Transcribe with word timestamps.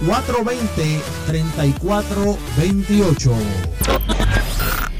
420 0.06 1.00
3428. 1.26 3.32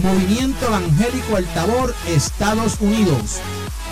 Movimiento 0.02 0.66
Evangélico 0.66 1.38
El 1.38 1.46
Tabor, 1.46 1.94
Estados 2.08 2.76
Unidos, 2.80 3.40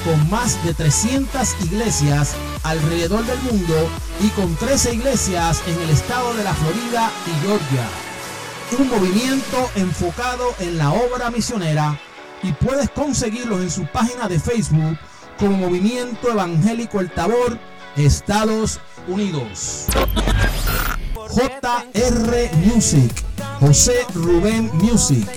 con 0.04 0.30
más 0.30 0.62
de 0.64 0.74
300 0.74 1.56
iglesias 1.64 2.34
alrededor 2.62 3.24
del 3.24 3.40
mundo 3.40 3.88
y 4.20 4.28
con 4.28 4.54
13 4.56 4.94
iglesias 4.94 5.62
en 5.66 5.80
el 5.80 5.90
estado 5.90 6.34
de 6.34 6.44
la 6.44 6.54
Florida 6.54 7.10
y 7.26 7.46
Georgia 7.46 7.88
un 8.78 8.88
movimiento 8.88 9.70
enfocado 9.76 10.54
en 10.58 10.78
la 10.78 10.90
obra 10.90 11.30
misionera 11.30 11.98
y 12.42 12.52
puedes 12.52 12.90
conseguirlos 12.90 13.60
en 13.60 13.70
su 13.70 13.86
página 13.86 14.28
de 14.28 14.40
Facebook 14.40 14.98
como 15.38 15.56
Movimiento 15.56 16.30
Evangélico 16.30 17.00
El 17.00 17.10
Tabor, 17.10 17.58
Estados 17.96 18.80
Unidos. 19.06 19.86
JR 21.28 22.56
Music, 22.56 23.12
José 23.60 24.06
Rubén 24.14 24.70
Music. 24.74 25.28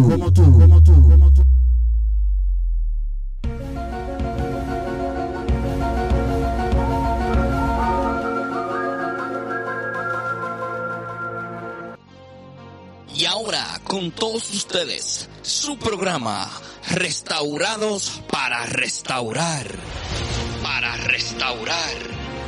Con 13.92 14.10
todos 14.10 14.48
ustedes, 14.54 15.28
su 15.42 15.76
programa, 15.76 16.50
Restaurados 16.92 18.22
para 18.30 18.64
Restaurar. 18.64 19.66
Para 20.62 20.96
restaurar 20.96 21.92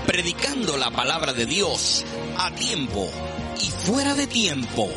predicando 0.07 0.79
la 0.79 0.91
palabra 0.91 1.35
de 1.35 1.45
Dios 1.45 2.03
a 2.39 2.51
tiempo 2.53 3.11
y 3.61 3.67
fuera 3.67 4.15
de 4.15 4.27
tiempo. 4.27 4.91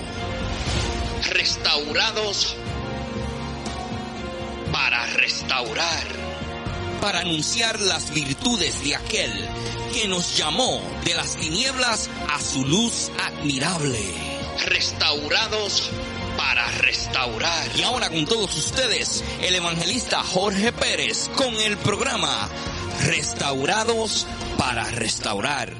Restaurados 1.32 2.56
para 4.72 5.06
restaurar, 5.08 6.08
para 7.02 7.20
anunciar 7.20 7.78
las 7.82 8.14
virtudes 8.14 8.86
de 8.86 8.96
aquel 8.96 9.34
que 9.92 10.08
nos 10.08 10.38
llamó 10.38 10.82
de 11.04 11.14
las 11.14 11.36
tinieblas 11.36 12.10
a 12.30 12.40
su 12.40 12.64
luz 12.64 13.12
admirable. 13.22 14.00
Restaurados 14.66 15.92
restaurar. 16.82 17.68
Y 17.78 17.84
ahora 17.84 18.10
con 18.10 18.26
todos 18.26 18.56
ustedes, 18.58 19.24
el 19.42 19.56
evangelista 19.56 20.24
Jorge 20.24 20.72
Pérez 20.72 21.30
con 21.36 21.54
el 21.56 21.78
programa 21.78 22.50
Restaurados 23.06 24.28
para 24.58 24.90
restaurar. 24.92 25.74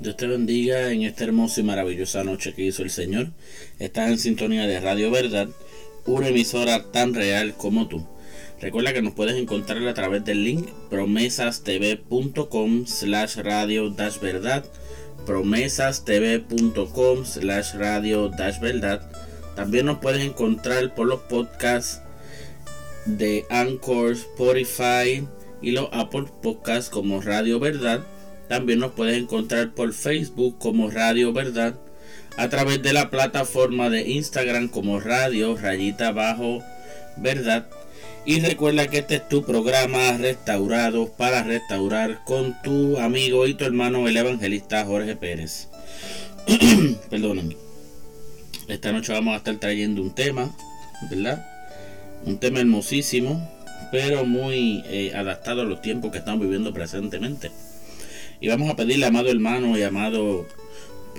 Dios 0.00 0.16
te 0.16 0.26
bendiga 0.26 0.92
en 0.92 1.02
esta 1.02 1.24
hermosa 1.24 1.60
y 1.60 1.64
maravillosa 1.64 2.22
noche 2.24 2.52
que 2.54 2.64
hizo 2.64 2.82
el 2.82 2.90
Señor. 2.90 3.30
Estás 3.78 4.10
en 4.10 4.18
sintonía 4.18 4.66
de 4.66 4.80
Radio 4.80 5.10
Verdad, 5.10 5.48
una 6.04 6.28
emisora 6.28 6.90
tan 6.90 7.14
real 7.14 7.54
como 7.56 7.88
tú. 7.88 8.06
Recuerda 8.60 8.92
que 8.92 9.02
nos 9.02 9.14
puedes 9.14 9.36
encontrar 9.36 9.86
a 9.86 9.94
través 9.94 10.24
del 10.24 10.44
link 10.44 10.68
promesastv.com 10.90 12.86
slash 12.86 13.36
radio 13.36 13.90
dash 13.90 14.18
verdad 14.18 14.64
promesastv.com 15.26 17.24
slash 17.24 17.74
radio 17.74 18.28
dash 18.28 18.60
verdad 18.60 19.02
también 19.56 19.86
nos 19.86 19.98
puedes 19.98 20.22
encontrar 20.22 20.94
por 20.94 21.06
los 21.06 21.20
podcasts 21.20 22.02
de 23.06 23.46
Anchor, 23.48 24.12
Spotify 24.12 25.26
y 25.62 25.70
los 25.70 25.88
Apple 25.92 26.26
Podcasts 26.42 26.90
como 26.90 27.22
Radio 27.22 27.58
Verdad. 27.58 28.00
También 28.48 28.80
nos 28.80 28.92
puedes 28.92 29.16
encontrar 29.16 29.72
por 29.72 29.94
Facebook 29.94 30.58
como 30.58 30.90
Radio 30.90 31.32
Verdad. 31.32 31.74
A 32.36 32.50
través 32.50 32.82
de 32.82 32.92
la 32.92 33.08
plataforma 33.08 33.88
de 33.88 34.10
Instagram 34.10 34.68
como 34.68 35.00
Radio 35.00 35.56
Rayita 35.56 36.12
Bajo 36.12 36.62
Verdad. 37.16 37.66
Y 38.26 38.40
recuerda 38.40 38.88
que 38.88 38.98
este 38.98 39.14
es 39.14 39.28
tu 39.28 39.44
programa 39.44 40.18
restaurado 40.18 41.12
para 41.12 41.44
restaurar 41.44 42.24
con 42.24 42.60
tu 42.60 42.98
amigo 42.98 43.46
y 43.46 43.54
tu 43.54 43.64
hermano 43.64 44.08
el 44.08 44.16
evangelista 44.16 44.84
Jorge 44.84 45.14
Pérez. 45.14 45.68
Perdónenme. 47.08 47.56
Esta 48.66 48.90
noche 48.90 49.12
vamos 49.12 49.34
a 49.34 49.36
estar 49.36 49.54
trayendo 49.58 50.02
un 50.02 50.12
tema, 50.12 50.52
¿verdad? 51.08 51.46
Un 52.24 52.38
tema 52.38 52.58
hermosísimo, 52.58 53.48
pero 53.92 54.24
muy 54.24 54.82
eh, 54.86 55.12
adaptado 55.14 55.62
a 55.62 55.64
los 55.64 55.80
tiempos 55.80 56.10
que 56.10 56.18
estamos 56.18 56.40
viviendo 56.40 56.74
presentemente. 56.74 57.52
Y 58.40 58.48
vamos 58.48 58.68
a 58.68 58.74
pedirle, 58.74 59.06
amado 59.06 59.30
hermano 59.30 59.78
y 59.78 59.84
amado 59.84 60.48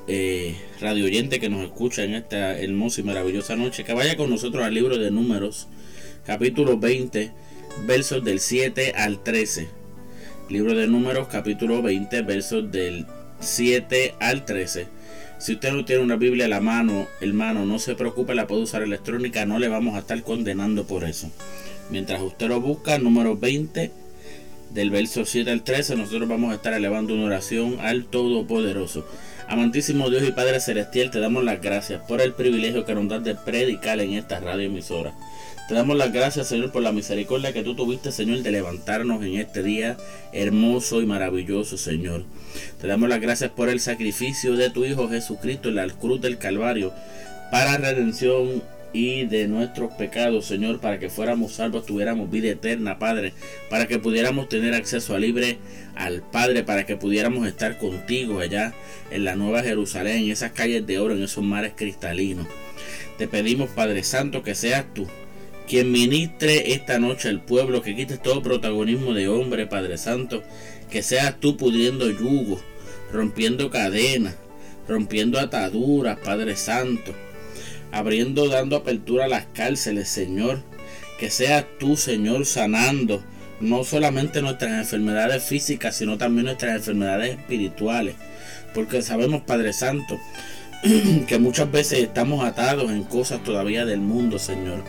eh, 0.09 0.57
radio 0.81 1.05
oyente 1.05 1.39
que 1.39 1.47
nos 1.47 1.63
escucha 1.63 2.03
en 2.03 2.15
esta 2.15 2.59
hermosa 2.59 2.99
y 2.99 3.05
maravillosa 3.05 3.55
noche, 3.55 3.85
que 3.85 3.93
vaya 3.93 4.17
con 4.17 4.29
nosotros 4.29 4.65
al 4.65 4.73
libro 4.73 4.97
de 4.97 5.09
números, 5.09 5.69
capítulo 6.27 6.77
20, 6.77 7.31
versos 7.85 8.21
del 8.21 8.41
7 8.41 8.91
al 8.97 9.23
13. 9.23 9.69
Libro 10.49 10.75
de 10.75 10.85
números, 10.85 11.29
capítulo 11.29 11.81
20, 11.81 12.21
versos 12.23 12.69
del 12.69 13.05
7 13.39 14.15
al 14.19 14.43
13. 14.43 14.87
Si 15.39 15.53
usted 15.53 15.71
no 15.71 15.85
tiene 15.85 16.03
una 16.03 16.17
Biblia 16.17 16.47
a 16.47 16.49
la 16.49 16.59
mano, 16.59 17.07
hermano, 17.21 17.65
no 17.65 17.79
se 17.79 17.95
preocupe, 17.95 18.35
la 18.35 18.45
puede 18.45 18.63
usar 18.63 18.81
electrónica, 18.81 19.45
no 19.45 19.57
le 19.57 19.69
vamos 19.69 19.95
a 19.95 19.99
estar 19.99 20.21
condenando 20.21 20.85
por 20.85 21.05
eso. 21.05 21.31
Mientras 21.91 22.21
usted 22.21 22.49
lo 22.49 22.59
busca, 22.59 22.99
número 22.99 23.37
20, 23.37 23.89
del 24.71 24.89
verso 24.89 25.23
7 25.23 25.49
al 25.49 25.63
13, 25.63 25.95
nosotros 25.95 26.27
vamos 26.27 26.51
a 26.51 26.55
estar 26.55 26.73
elevando 26.73 27.13
una 27.13 27.23
oración 27.23 27.77
al 27.79 28.03
Todopoderoso. 28.03 29.07
Amantísimo 29.47 30.09
Dios 30.09 30.23
y 30.27 30.33
Padre 30.33 30.59
Celestial, 30.59 31.09
te 31.09 31.21
damos 31.21 31.45
las 31.45 31.61
gracias 31.61 32.01
por 32.05 32.19
el 32.19 32.33
privilegio 32.33 32.83
que 32.83 32.95
nos 32.95 33.07
das 33.07 33.23
de 33.23 33.35
predicar 33.35 34.01
en 34.01 34.15
esta 34.15 34.41
radio 34.41 34.65
emisora. 34.65 35.13
Te 35.67 35.73
damos 35.73 35.97
las 35.97 36.13
gracias, 36.13 36.47
Señor, 36.47 36.71
por 36.71 36.81
la 36.81 36.93
misericordia 36.93 37.51
que 37.51 37.61
tú 37.61 37.75
tuviste, 37.75 38.13
Señor, 38.13 38.41
de 38.41 38.51
levantarnos 38.51 39.21
en 39.21 39.35
este 39.35 39.63
día 39.63 39.97
hermoso 40.31 41.01
y 41.01 41.05
maravilloso, 41.05 41.77
Señor. 41.77 42.23
Te 42.79 42.87
damos 42.87 43.09
las 43.09 43.19
gracias 43.19 43.51
por 43.51 43.67
el 43.67 43.81
sacrificio 43.81 44.55
de 44.55 44.69
tu 44.69 44.85
Hijo 44.85 45.09
Jesucristo 45.09 45.67
en 45.67 45.75
la 45.75 45.87
cruz 45.89 46.21
del 46.21 46.37
Calvario 46.37 46.93
para 47.51 47.77
redención 47.77 48.63
y 48.93 49.25
de 49.25 49.49
nuestros 49.49 49.91
pecados, 49.91 50.45
Señor, 50.45 50.79
para 50.79 50.99
que 50.99 51.09
fuéramos 51.09 51.51
salvos, 51.55 51.85
tuviéramos 51.85 52.31
vida 52.31 52.47
eterna, 52.47 52.97
Padre, 52.97 53.33
para 53.69 53.87
que 53.87 53.99
pudiéramos 53.99 54.47
tener 54.47 54.73
acceso 54.73 55.19
libre 55.19 55.57
al 55.95 56.21
Padre, 56.21 56.63
para 56.63 56.85
que 56.85 56.95
pudiéramos 56.95 57.45
estar 57.45 57.77
contigo 57.77 58.39
allá 58.39 58.73
en 59.11 59.25
la 59.25 59.35
Nueva 59.35 59.63
Jerusalén, 59.63 60.23
en 60.23 60.31
esas 60.31 60.53
calles 60.53 60.87
de 60.87 60.97
oro, 60.97 61.13
en 61.13 61.23
esos 61.23 61.43
mares 61.43 61.73
cristalinos. 61.75 62.47
Te 63.17 63.27
pedimos, 63.27 63.69
Padre 63.69 64.03
Santo, 64.03 64.43
que 64.43 64.55
seas 64.55 64.85
tú 64.93 65.05
quien 65.67 65.91
ministre 65.91 66.73
esta 66.73 66.97
noche 66.97 67.29
al 67.29 67.41
pueblo, 67.41 67.81
que 67.81 67.95
quites 67.95 68.21
todo 68.21 68.41
protagonismo 68.41 69.13
de 69.13 69.27
hombre, 69.27 69.67
Padre 69.67 69.97
Santo, 69.97 70.41
que 70.89 71.03
seas 71.03 71.39
tú 71.39 71.57
pudiendo 71.57 72.09
yugo, 72.09 72.59
rompiendo 73.11 73.69
cadenas, 73.69 74.35
rompiendo 74.87 75.39
ataduras, 75.39 76.17
Padre 76.19 76.55
Santo, 76.55 77.13
abriendo, 77.91 78.47
dando 78.47 78.77
apertura 78.77 79.25
a 79.25 79.29
las 79.29 79.45
cárceles, 79.47 80.07
Señor, 80.07 80.63
que 81.19 81.29
seas 81.29 81.65
tú, 81.79 81.97
Señor, 81.97 82.45
sanando 82.45 83.21
no 83.59 83.83
solamente 83.83 84.41
nuestras 84.41 84.71
enfermedades 84.71 85.43
físicas, 85.43 85.95
sino 85.97 86.17
también 86.17 86.45
nuestras 86.45 86.75
enfermedades 86.75 87.37
espirituales, 87.37 88.15
porque 88.73 89.01
sabemos, 89.01 89.41
Padre 89.41 89.73
Santo, 89.73 90.19
que 91.27 91.39
muchas 91.39 91.71
veces 91.71 91.99
estamos 91.99 92.45
atados 92.45 92.91
en 92.91 93.03
cosas 93.03 93.43
todavía 93.43 93.85
del 93.85 93.99
mundo, 93.99 94.39
Señor. 94.39 94.83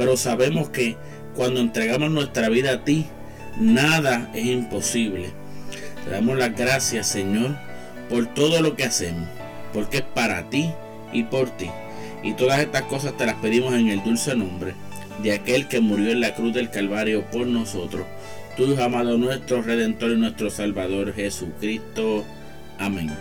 Pero 0.00 0.16
sabemos 0.16 0.70
que 0.70 0.96
cuando 1.36 1.60
entregamos 1.60 2.10
nuestra 2.10 2.48
vida 2.48 2.72
a 2.72 2.84
ti, 2.86 3.04
nada 3.58 4.30
es 4.32 4.46
imposible. 4.46 5.28
Te 6.02 6.10
damos 6.12 6.38
las 6.38 6.56
gracias, 6.56 7.06
Señor, 7.06 7.58
por 8.08 8.24
todo 8.32 8.62
lo 8.62 8.76
que 8.76 8.84
hacemos, 8.84 9.28
porque 9.74 9.98
es 9.98 10.02
para 10.02 10.48
ti 10.48 10.70
y 11.12 11.24
por 11.24 11.50
ti. 11.50 11.68
Y 12.22 12.32
todas 12.32 12.60
estas 12.60 12.84
cosas 12.84 13.14
te 13.18 13.26
las 13.26 13.34
pedimos 13.34 13.74
en 13.74 13.88
el 13.88 14.02
dulce 14.02 14.34
nombre 14.34 14.72
de 15.22 15.34
aquel 15.34 15.68
que 15.68 15.80
murió 15.80 16.12
en 16.12 16.22
la 16.22 16.34
cruz 16.34 16.54
del 16.54 16.70
Calvario 16.70 17.26
por 17.30 17.46
nosotros, 17.46 18.06
tu 18.56 18.80
amado 18.80 19.18
nuestro 19.18 19.60
Redentor 19.60 20.12
y 20.12 20.16
nuestro 20.16 20.48
Salvador 20.48 21.12
Jesucristo. 21.12 22.24
Amén. 22.78 23.14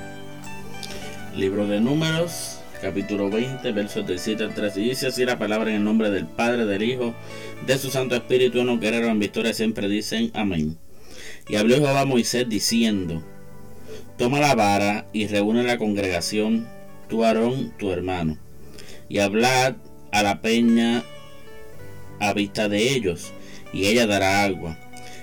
Libro 1.36 1.68
de 1.68 1.82
Números, 1.82 2.59
capítulo 2.82 3.30
20, 3.30 3.72
versos 3.72 4.08
del 4.08 4.20
7 4.20 4.44
al 4.44 4.54
13. 4.54 4.82
Y 4.82 4.90
dice 4.90 5.08
así 5.08 5.26
la 5.26 5.38
palabra 5.38 5.70
en 5.70 5.78
el 5.78 5.84
nombre 5.84 6.10
del 6.10 6.26
Padre, 6.26 6.66
del 6.66 6.84
Hijo, 6.84 7.14
de 7.66 7.78
su 7.78 7.90
Santo 7.90 8.16
Espíritu, 8.16 8.62
uno 8.62 8.80
guerrero 8.80 9.08
en 9.08 9.20
victoria 9.20 9.54
siempre 9.54 9.88
dicen 9.88 10.32
amén. 10.34 10.78
Y 11.48 11.56
habló 11.56 11.76
Jehová 11.76 12.02
a 12.02 12.06
Moisés 12.06 12.48
diciendo, 12.48 13.24
Toma 14.18 14.40
la 14.40 14.56
vara 14.56 15.08
y 15.14 15.28
reúne 15.28 15.64
la 15.64 15.78
congregación, 15.78 16.68
tu 17.08 17.24
Aarón, 17.24 17.74
tu 17.78 17.92
hermano, 17.92 18.38
y 19.08 19.20
hablad 19.20 19.76
a 20.12 20.24
la 20.24 20.42
peña 20.42 21.04
a 22.20 22.34
vista 22.34 22.70
de 22.70 22.94
ellos, 22.94 23.34
y 23.74 23.86
ella 23.88 24.08
dará 24.08 24.44
agua. 24.44 24.78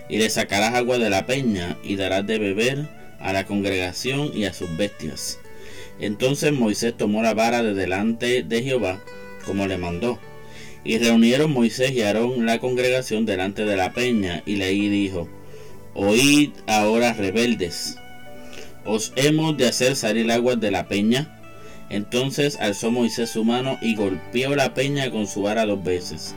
Y 0.08 0.19
le 0.19 0.31
sacarás 0.31 0.75
agua 0.75 0.99
de 0.99 1.11
la 1.11 1.26
peña, 1.26 1.76
y 1.82 1.97
darás 1.97 2.26
de 2.26 2.38
beber 2.38 2.88
a 3.20 3.32
la 3.32 3.44
congregación 3.44 4.31
y 4.35 4.44
a 4.44 4.53
sus 4.53 4.75
bestias. 4.76 5.38
Entonces 5.98 6.52
Moisés 6.52 6.94
tomó 6.96 7.22
la 7.22 7.34
vara 7.34 7.62
de 7.62 7.75
delante 7.75 8.43
de 8.43 8.62
Jehová, 8.62 9.00
como 9.44 9.66
le 9.66 9.78
mandó. 9.78 10.19
Y 10.84 10.98
reunieron 10.98 11.52
Moisés 11.52 11.93
y 11.93 12.02
Aarón 12.02 12.46
la 12.46 12.58
congregación 12.58 13.26
delante 13.26 13.64
de 13.64 13.76
la 13.76 13.93
peña, 13.93 14.43
y 14.46 14.56
leí 14.56 14.88
dijo, 14.88 15.28
Oíd 15.94 16.50
ahora 16.66 17.14
rebeldes, 17.14 17.96
¿os 18.84 19.12
hemos 19.16 19.56
de 19.56 19.66
hacer 19.66 19.96
salir 19.96 20.31
agua 20.31 20.54
de 20.56 20.70
la 20.70 20.87
peña? 20.87 21.32
Entonces 21.88 22.58
alzó 22.60 22.90
Moisés 22.90 23.31
su 23.31 23.44
mano 23.44 23.78
y 23.81 23.94
golpeó 23.94 24.54
la 24.56 24.75
peña 24.75 25.10
con 25.10 25.26
su 25.26 25.43
vara 25.43 25.66
dos 25.66 25.82
veces. 25.82 26.34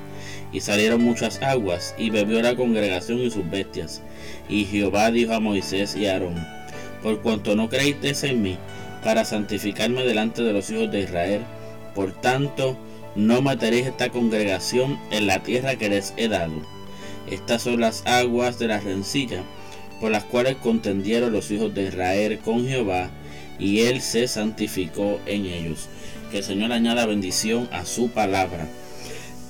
Y 0.51 0.61
salieron 0.61 1.03
muchas 1.03 1.41
aguas, 1.43 1.93
y 1.97 2.09
bebió 2.09 2.41
la 2.41 2.55
congregación 2.55 3.19
y 3.19 3.29
sus 3.29 3.47
bestias. 3.49 4.01
Y 4.47 4.65
Jehová 4.65 5.11
dijo 5.11 5.33
a 5.33 5.39
Moisés 5.39 5.95
y 5.95 6.07
Aarón, 6.07 6.35
Por 7.03 7.21
cuanto 7.21 7.55
no 7.55 7.69
creísteis 7.69 8.23
en 8.23 8.41
mí, 8.41 8.57
para 9.03 9.25
santificarme 9.25 10.03
delante 10.03 10.41
de 10.41 10.53
los 10.53 10.69
hijos 10.69 10.91
de 10.91 11.01
Israel. 11.01 11.41
Por 11.95 12.13
tanto, 12.13 12.77
no 13.15 13.41
meteréis 13.41 13.87
esta 13.87 14.09
congregación 14.09 14.99
en 15.11 15.27
la 15.27 15.43
tierra 15.43 15.75
que 15.75 15.89
les 15.89 16.13
he 16.17 16.27
dado. 16.27 16.61
Estas 17.29 17.63
son 17.63 17.81
las 17.81 18.05
aguas 18.05 18.59
de 18.59 18.67
la 18.67 18.79
rencilla, 18.79 19.43
por 19.99 20.11
las 20.11 20.23
cuales 20.23 20.55
contendieron 20.55 21.31
los 21.31 21.51
hijos 21.51 21.73
de 21.73 21.83
Israel 21.83 22.39
con 22.39 22.67
Jehová, 22.67 23.09
y 23.59 23.81
él 23.81 24.01
se 24.01 24.27
santificó 24.27 25.19
en 25.25 25.45
ellos. 25.45 25.89
Que 26.31 26.39
el 26.39 26.43
Señor 26.43 26.71
añada 26.71 27.05
bendición 27.05 27.67
a 27.71 27.85
su 27.85 28.09
palabra. 28.09 28.67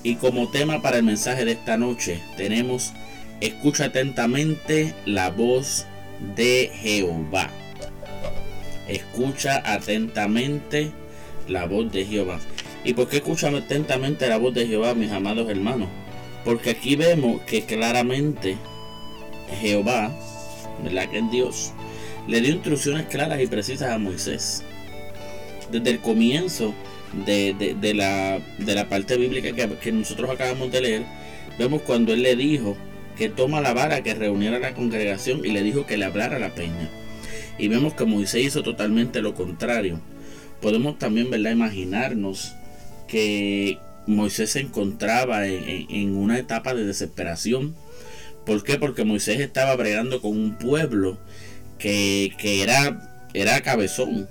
Y 0.01 0.15
como 0.15 0.49
tema 0.49 0.81
para 0.81 0.97
el 0.97 1.03
mensaje 1.03 1.45
de 1.45 1.51
esta 1.51 1.77
noche 1.77 2.21
tenemos, 2.37 2.93
escucha 3.41 3.85
atentamente 3.85 4.95
la 5.05 5.29
voz 5.29 5.85
de 6.35 6.71
Jehová. 6.73 7.49
Escucha 8.89 9.61
atentamente 9.63 10.91
la 11.47 11.67
voz 11.67 11.91
de 11.91 12.05
Jehová. 12.05 12.39
¿Y 12.83 12.93
por 12.93 13.07
qué 13.07 13.17
escucha 13.17 13.49
atentamente 13.49 14.27
la 14.27 14.37
voz 14.37 14.55
de 14.55 14.65
Jehová, 14.65 14.95
mis 14.95 15.11
amados 15.11 15.47
hermanos? 15.47 15.89
Porque 16.43 16.71
aquí 16.71 16.95
vemos 16.95 17.41
que 17.41 17.65
claramente 17.65 18.57
Jehová, 19.61 20.11
¿verdad? 20.83 21.07
Que 21.07 21.19
es 21.19 21.31
Dios, 21.31 21.71
le 22.27 22.41
dio 22.41 22.55
instrucciones 22.55 23.05
claras 23.05 23.39
y 23.39 23.45
precisas 23.45 23.91
a 23.91 23.99
Moisés. 23.99 24.63
Desde 25.71 25.91
el 25.91 25.99
comienzo 25.99 26.73
de, 27.27 27.53
la, 27.93 28.39
de 28.57 28.75
la, 28.75 28.89
parte 28.89 29.17
bíblica 29.17 29.51
que, 29.51 29.67
que 29.77 29.91
nosotros 29.91 30.31
acabamos 30.31 30.71
de 30.71 30.81
leer, 30.81 31.03
vemos 31.59 31.83
cuando 31.83 32.11
él 32.13 32.23
le 32.23 32.35
dijo 32.35 32.75
que 33.15 33.29
toma 33.29 33.61
la 33.61 33.73
vara, 33.73 34.01
que 34.01 34.15
reuniera 34.15 34.57
a 34.57 34.61
la 34.61 34.73
congregación 34.73 35.45
y 35.45 35.49
le 35.49 35.61
dijo 35.61 35.85
que 35.85 35.97
le 35.97 36.05
hablara 36.05 36.37
a 36.37 36.39
la 36.39 36.55
peña 36.55 36.89
y 37.59 37.67
vemos 37.67 37.93
que 37.93 38.05
Moisés 38.05 38.45
hizo 38.45 38.63
totalmente 38.63 39.21
lo 39.21 39.35
contrario. 39.35 39.99
Podemos 40.61 40.97
también 40.97 41.29
¿verdad? 41.29 41.51
imaginarnos 41.51 42.53
que 43.07 43.77
Moisés 44.07 44.51
se 44.51 44.61
encontraba 44.61 45.45
en, 45.45 46.15
una 46.15 46.39
etapa 46.39 46.73
de 46.73 46.85
desesperación. 46.85 47.75
¿Por 48.45 48.63
qué? 48.63 48.77
Porque 48.77 49.03
Moisés 49.03 49.39
estaba 49.41 49.75
bregando 49.75 50.21
con 50.21 50.31
un 50.31 50.57
pueblo 50.57 51.19
que, 51.77 52.33
que 52.37 52.63
era, 52.63 53.27
era 53.33 53.61
cabezón. 53.61 54.27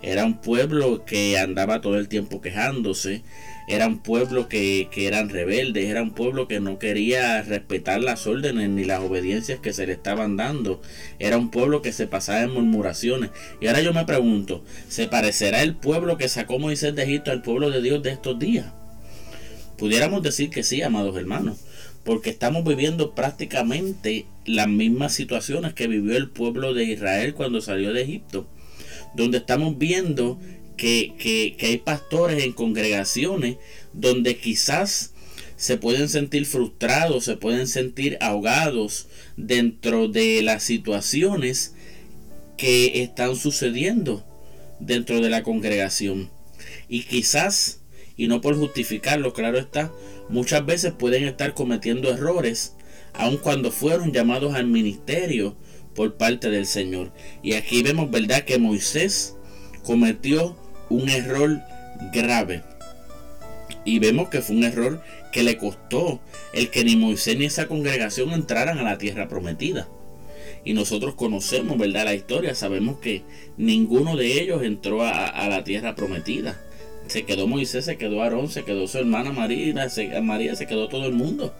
Era 0.00 0.24
un 0.24 0.40
pueblo 0.40 1.04
que 1.04 1.38
andaba 1.38 1.80
todo 1.80 1.98
el 1.98 2.08
tiempo 2.08 2.40
quejándose, 2.40 3.22
era 3.66 3.86
un 3.86 3.98
pueblo 3.98 4.48
que, 4.48 4.88
que, 4.90 5.06
eran 5.06 5.28
rebeldes, 5.30 5.86
era 5.86 6.02
un 6.02 6.10
pueblo 6.10 6.46
que 6.48 6.60
no 6.60 6.78
quería 6.78 7.42
respetar 7.42 8.00
las 8.02 8.26
órdenes 8.26 8.68
ni 8.68 8.84
las 8.84 9.00
obediencias 9.00 9.60
que 9.60 9.72
se 9.72 9.86
le 9.86 9.94
estaban 9.94 10.36
dando, 10.36 10.82
era 11.18 11.38
un 11.38 11.50
pueblo 11.50 11.80
que 11.80 11.92
se 11.92 12.06
pasaba 12.06 12.42
en 12.42 12.52
murmuraciones. 12.52 13.30
Y 13.60 13.66
ahora 13.66 13.80
yo 13.80 13.92
me 13.92 14.04
pregunto, 14.04 14.62
¿se 14.88 15.08
parecerá 15.08 15.62
el 15.62 15.74
pueblo 15.74 16.18
que 16.18 16.28
sacó 16.28 16.58
Moisés 16.58 16.94
de 16.94 17.04
Egipto 17.04 17.30
al 17.30 17.42
pueblo 17.42 17.70
de 17.70 17.80
Dios 17.80 18.02
de 18.02 18.10
estos 18.10 18.38
días? 18.38 18.66
Pudiéramos 19.78 20.22
decir 20.22 20.50
que 20.50 20.62
sí, 20.62 20.82
amados 20.82 21.16
hermanos, 21.16 21.58
porque 22.04 22.30
estamos 22.30 22.64
viviendo 22.64 23.14
prácticamente 23.14 24.26
las 24.44 24.68
mismas 24.68 25.14
situaciones 25.14 25.72
que 25.72 25.88
vivió 25.88 26.16
el 26.16 26.28
pueblo 26.28 26.74
de 26.74 26.84
Israel 26.84 27.34
cuando 27.34 27.60
salió 27.60 27.92
de 27.92 28.02
Egipto, 28.02 28.46
donde 29.14 29.38
estamos 29.38 29.78
viendo 29.78 30.38
que, 30.76 31.56
hay 31.60 31.78
pastores 31.78 32.42
en 32.42 32.52
congregaciones 32.52 33.56
donde 33.92 34.36
quizás 34.36 35.12
se 35.56 35.76
pueden 35.76 36.08
sentir 36.08 36.46
frustrados, 36.46 37.24
se 37.24 37.36
pueden 37.36 37.66
sentir 37.66 38.18
ahogados 38.20 39.06
dentro 39.36 40.08
de 40.08 40.42
las 40.42 40.62
situaciones 40.62 41.74
que 42.56 43.02
están 43.02 43.36
sucediendo 43.36 44.24
dentro 44.80 45.20
de 45.20 45.30
la 45.30 45.42
congregación. 45.42 46.30
Y 46.88 47.02
quizás, 47.04 47.80
y 48.16 48.26
no 48.26 48.40
por 48.40 48.56
justificarlo, 48.56 49.32
claro 49.32 49.58
está, 49.58 49.92
muchas 50.28 50.66
veces 50.66 50.92
pueden 50.92 51.24
estar 51.24 51.54
cometiendo 51.54 52.10
errores, 52.10 52.74
aun 53.12 53.36
cuando 53.36 53.70
fueron 53.70 54.12
llamados 54.12 54.54
al 54.54 54.66
ministerio 54.66 55.56
por 55.94 56.16
parte 56.16 56.50
del 56.50 56.66
Señor. 56.66 57.12
Y 57.42 57.54
aquí 57.54 57.82
vemos, 57.82 58.10
¿verdad?, 58.10 58.44
que 58.44 58.58
Moisés 58.58 59.36
cometió 59.84 60.56
un 60.90 61.08
error 61.08 61.60
grave. 62.12 62.62
Y 63.84 63.98
vemos 63.98 64.28
que 64.28 64.40
fue 64.40 64.56
un 64.56 64.64
error 64.64 65.02
que 65.32 65.42
le 65.42 65.58
costó 65.58 66.20
el 66.52 66.70
que 66.70 66.84
ni 66.84 66.96
Moisés 66.96 67.36
ni 67.36 67.46
esa 67.46 67.66
congregación 67.66 68.32
entraran 68.32 68.78
a 68.78 68.82
la 68.82 68.98
tierra 68.98 69.28
prometida. 69.28 69.88
Y 70.64 70.72
nosotros 70.72 71.14
conocemos, 71.14 71.76
¿verdad? 71.76 72.04
La 72.04 72.14
historia, 72.14 72.54
sabemos 72.54 72.98
que 72.98 73.22
ninguno 73.56 74.16
de 74.16 74.40
ellos 74.40 74.62
entró 74.62 75.02
a, 75.02 75.48
la 75.48 75.62
tierra 75.64 75.94
prometida. 75.94 76.58
Se 77.08 77.24
quedó 77.24 77.46
Moisés, 77.46 77.84
se 77.84 77.98
quedó 77.98 78.22
Aarón, 78.22 78.48
se 78.48 78.64
quedó 78.64 78.86
su 78.86 78.96
hermana 78.96 79.30
María, 79.30 79.90
se, 79.90 80.20
María, 80.22 80.56
se 80.56 80.66
quedó 80.66 80.88
todo 80.88 81.04
el 81.04 81.12
mundo. 81.12 81.52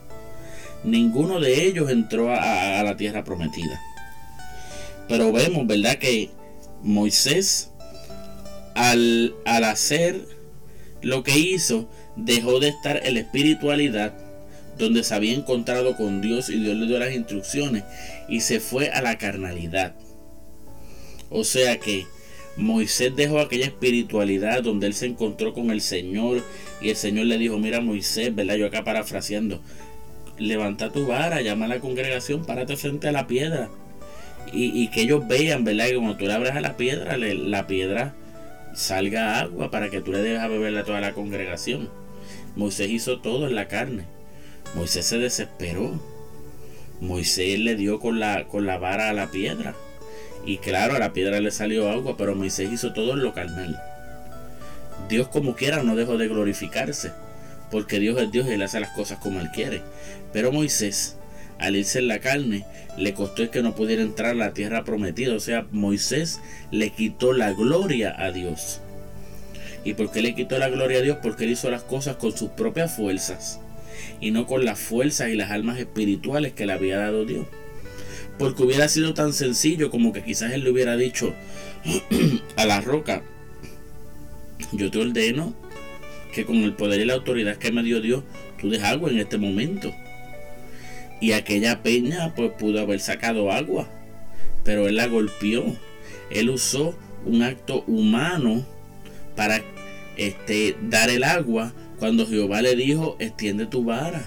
Ninguno 0.85 1.39
de 1.39 1.67
ellos 1.67 1.91
entró 1.91 2.31
a, 2.33 2.81
a 2.81 2.83
la 2.83 2.97
tierra 2.97 3.25
prometida. 3.25 3.79
Pero 5.07 5.33
vemos, 5.33 5.67
¿verdad? 5.67 5.97
Que 5.97 6.31
Moisés, 6.83 7.73
al, 8.75 9.35
al 9.45 9.65
hacer 9.65 10.21
lo 11.03 11.23
que 11.23 11.39
hizo, 11.39 11.89
dejó 12.17 12.61
de 12.61 12.69
estar 12.69 13.01
en 13.05 13.15
la 13.15 13.21
espiritualidad 13.21 14.15
donde 14.79 15.05
se 15.05 15.15
había 15.15 15.35
encontrado 15.35 15.97
con 15.97 16.21
Dios 16.21 16.49
y 16.49 16.59
Dios 16.59 16.77
le 16.77 16.87
dio 16.87 16.99
las 16.99 17.15
instrucciones 17.15 17.85
y 18.29 18.41
se 18.41 18.61
fue 18.61 18.91
a 18.91 19.03
la 19.03 19.19
carnalidad. 19.19 19.95
O 21.31 21.45
sea 21.45 21.79
que 21.79 22.07
Moisés 22.57 23.15
dejó 23.15 23.41
aquella 23.41 23.67
espiritualidad 23.67 24.63
donde 24.63 24.87
él 24.87 24.95
se 24.95 25.07
encontró 25.07 25.53
con 25.53 25.71
el 25.71 25.81
Señor 25.81 26.43
y 26.81 26.91
el 26.91 26.97
Señor 26.97 27.27
le 27.27 27.39
dijo, 27.39 27.59
mira 27.59 27.81
Moisés, 27.81 28.35
¿verdad? 28.35 28.57
Yo 28.57 28.67
acá 28.67 28.85
parafraseando, 28.85 29.61
levanta 30.39 30.91
tu 30.91 31.07
vara, 31.07 31.41
llama 31.43 31.67
a 31.67 31.69
la 31.69 31.81
congregación, 31.81 32.45
párate 32.45 32.77
frente 32.77 33.09
a 33.09 33.13
la 33.13 33.27
piedra 33.27 33.71
y, 34.53 34.89
que 34.89 35.03
ellos 35.03 35.27
vean, 35.27 35.65
¿verdad? 35.65 35.87
Que 35.87 35.97
cuando 35.97 36.17
tú 36.17 36.27
le 36.27 36.33
abras 36.33 36.57
a 36.57 36.61
la 36.61 36.77
piedra, 36.77 37.17
la 37.17 37.67
piedra 37.67 38.15
salga 38.75 39.41
agua 39.41 39.71
para 39.71 39.91
que 39.91 40.01
tú 40.01 40.13
le 40.13 40.21
dejes 40.21 40.41
a 40.41 40.49
beber 40.49 40.77
a 40.77 40.85
toda 40.85 41.01
la 41.01 41.13
congregación. 41.13 41.89
Moisés 42.57 42.91
hizo 42.91 43.21
todo 43.21 43.47
en 43.47 43.55
la 43.55 43.69
carne. 43.69 44.05
Moisés 44.75 45.07
se 45.07 45.19
desesperó. 45.19 46.01
Moisés 47.01 47.59
le 47.59 47.75
dio 47.77 48.01
con 48.01 48.21
la, 48.21 48.47
con 48.49 48.67
la 48.67 48.79
vara 48.79 49.11
a 49.11 49.13
la 49.13 49.31
piedra. 49.31 49.75
Y 50.47 50.59
claro, 50.59 50.95
a 50.95 50.99
la 50.99 51.13
piedra 51.13 51.41
le 51.41 51.51
salió 51.51 51.91
agua, 51.91 52.17
pero 52.17 52.35
Moisés 52.35 52.73
hizo 52.73 52.93
todo 52.93 53.15
en 53.15 53.23
lo 53.23 53.33
carnal. 53.33 53.81
Dios 55.09 55.29
como 55.29 55.55
quiera 55.55 55.83
no 55.83 55.97
dejó 55.97 56.17
de 56.17 56.29
glorificarse, 56.29 57.13
porque 57.71 57.99
Dios 57.99 58.21
es 58.21 58.31
Dios 58.31 58.47
y 58.47 58.53
él 58.53 58.63
hace 58.63 58.81
las 58.81 58.91
cosas 58.91 59.19
como 59.19 59.41
él 59.41 59.51
quiere. 59.51 59.83
Pero 60.33 60.53
Moisés, 60.53 61.17
al 61.59 61.77
irse 61.77 61.99
en 61.99 62.09
la 62.09 62.19
carne, 62.19 62.65
le 62.97 63.15
costó 63.15 63.51
que 63.51 63.63
no 63.63 63.75
pudiera 63.75 64.03
entrar 64.03 64.33
a 64.33 64.35
la 64.35 64.53
tierra 64.53 64.85
prometida. 64.85 65.35
O 65.35 65.41
sea, 65.41 65.67
Moisés 65.71 66.41
le 66.71 66.91
quitó 66.91 67.33
la 67.33 67.53
gloria 67.53 68.15
a 68.17 68.31
Dios. 68.33 68.81
¿Y 69.85 69.95
por 69.95 70.11
qué 70.11 70.23
le 70.23 70.35
quitó 70.35 70.59
la 70.59 70.69
gloria 70.69 70.99
a 70.99 71.03
Dios? 71.03 71.19
Porque 71.23 71.45
él 71.45 71.51
hizo 71.51 71.71
las 71.71 71.83
cosas 71.83 72.17
con 72.17 72.37
sus 72.37 72.51
propias 72.51 72.97
fuerzas 72.97 73.61
y 74.21 74.31
no 74.31 74.47
con 74.47 74.65
las 74.65 74.79
fuerzas 74.79 75.29
y 75.29 75.35
las 75.35 75.51
almas 75.51 75.79
espirituales 75.79 76.53
que 76.53 76.67
le 76.67 76.73
había 76.73 76.99
dado 76.99 77.25
Dios. 77.25 77.47
Porque 78.39 78.63
hubiera 78.63 78.89
sido 78.89 79.15
tan 79.15 79.33
sencillo 79.33 79.91
como 79.91 80.13
que 80.13 80.25
quizás 80.25 80.53
él 80.53 80.65
le 80.65 80.71
hubiera 80.71 80.97
dicho 80.97 81.35
a 82.57 82.65
la 82.65 82.81
roca, 82.81 83.23
yo 84.73 84.91
te 84.91 84.99
ordeno 84.99 85.55
que 86.33 86.45
con 86.45 86.57
el 86.57 86.73
poder 86.73 87.01
y 87.01 87.05
la 87.05 87.15
autoridad 87.15 87.57
que 87.57 87.71
me 87.71 87.83
dio 87.83 88.01
Dios, 88.01 88.25
tú 88.61 88.71
des 88.71 88.83
agua 88.83 89.11
en 89.11 89.21
este 89.21 89.39
momento. 89.39 89.95
Y 91.21 91.33
aquella 91.33 91.83
peña 91.83 92.35
pues 92.35 92.53
pudo 92.53 92.81
haber 92.81 93.01
sacado 93.01 93.51
agua, 93.51 93.89
pero 94.65 94.89
él 94.89 94.97
la 94.97 95.07
golpeó. 95.07 95.65
Él 96.31 96.51
usó 96.51 96.95
un 97.25 97.43
acto 97.43 97.85
humano 97.87 98.65
para 99.37 99.63
este, 100.17 100.77
dar 100.83 101.11
el 101.11 101.25
agua 101.25 101.73
cuando 101.99 102.27
Jehová 102.27 102.63
le 102.63 102.77
dijo, 102.77 103.17
extiende 103.19 103.67
tu 103.67 103.85
vara. 103.85 104.27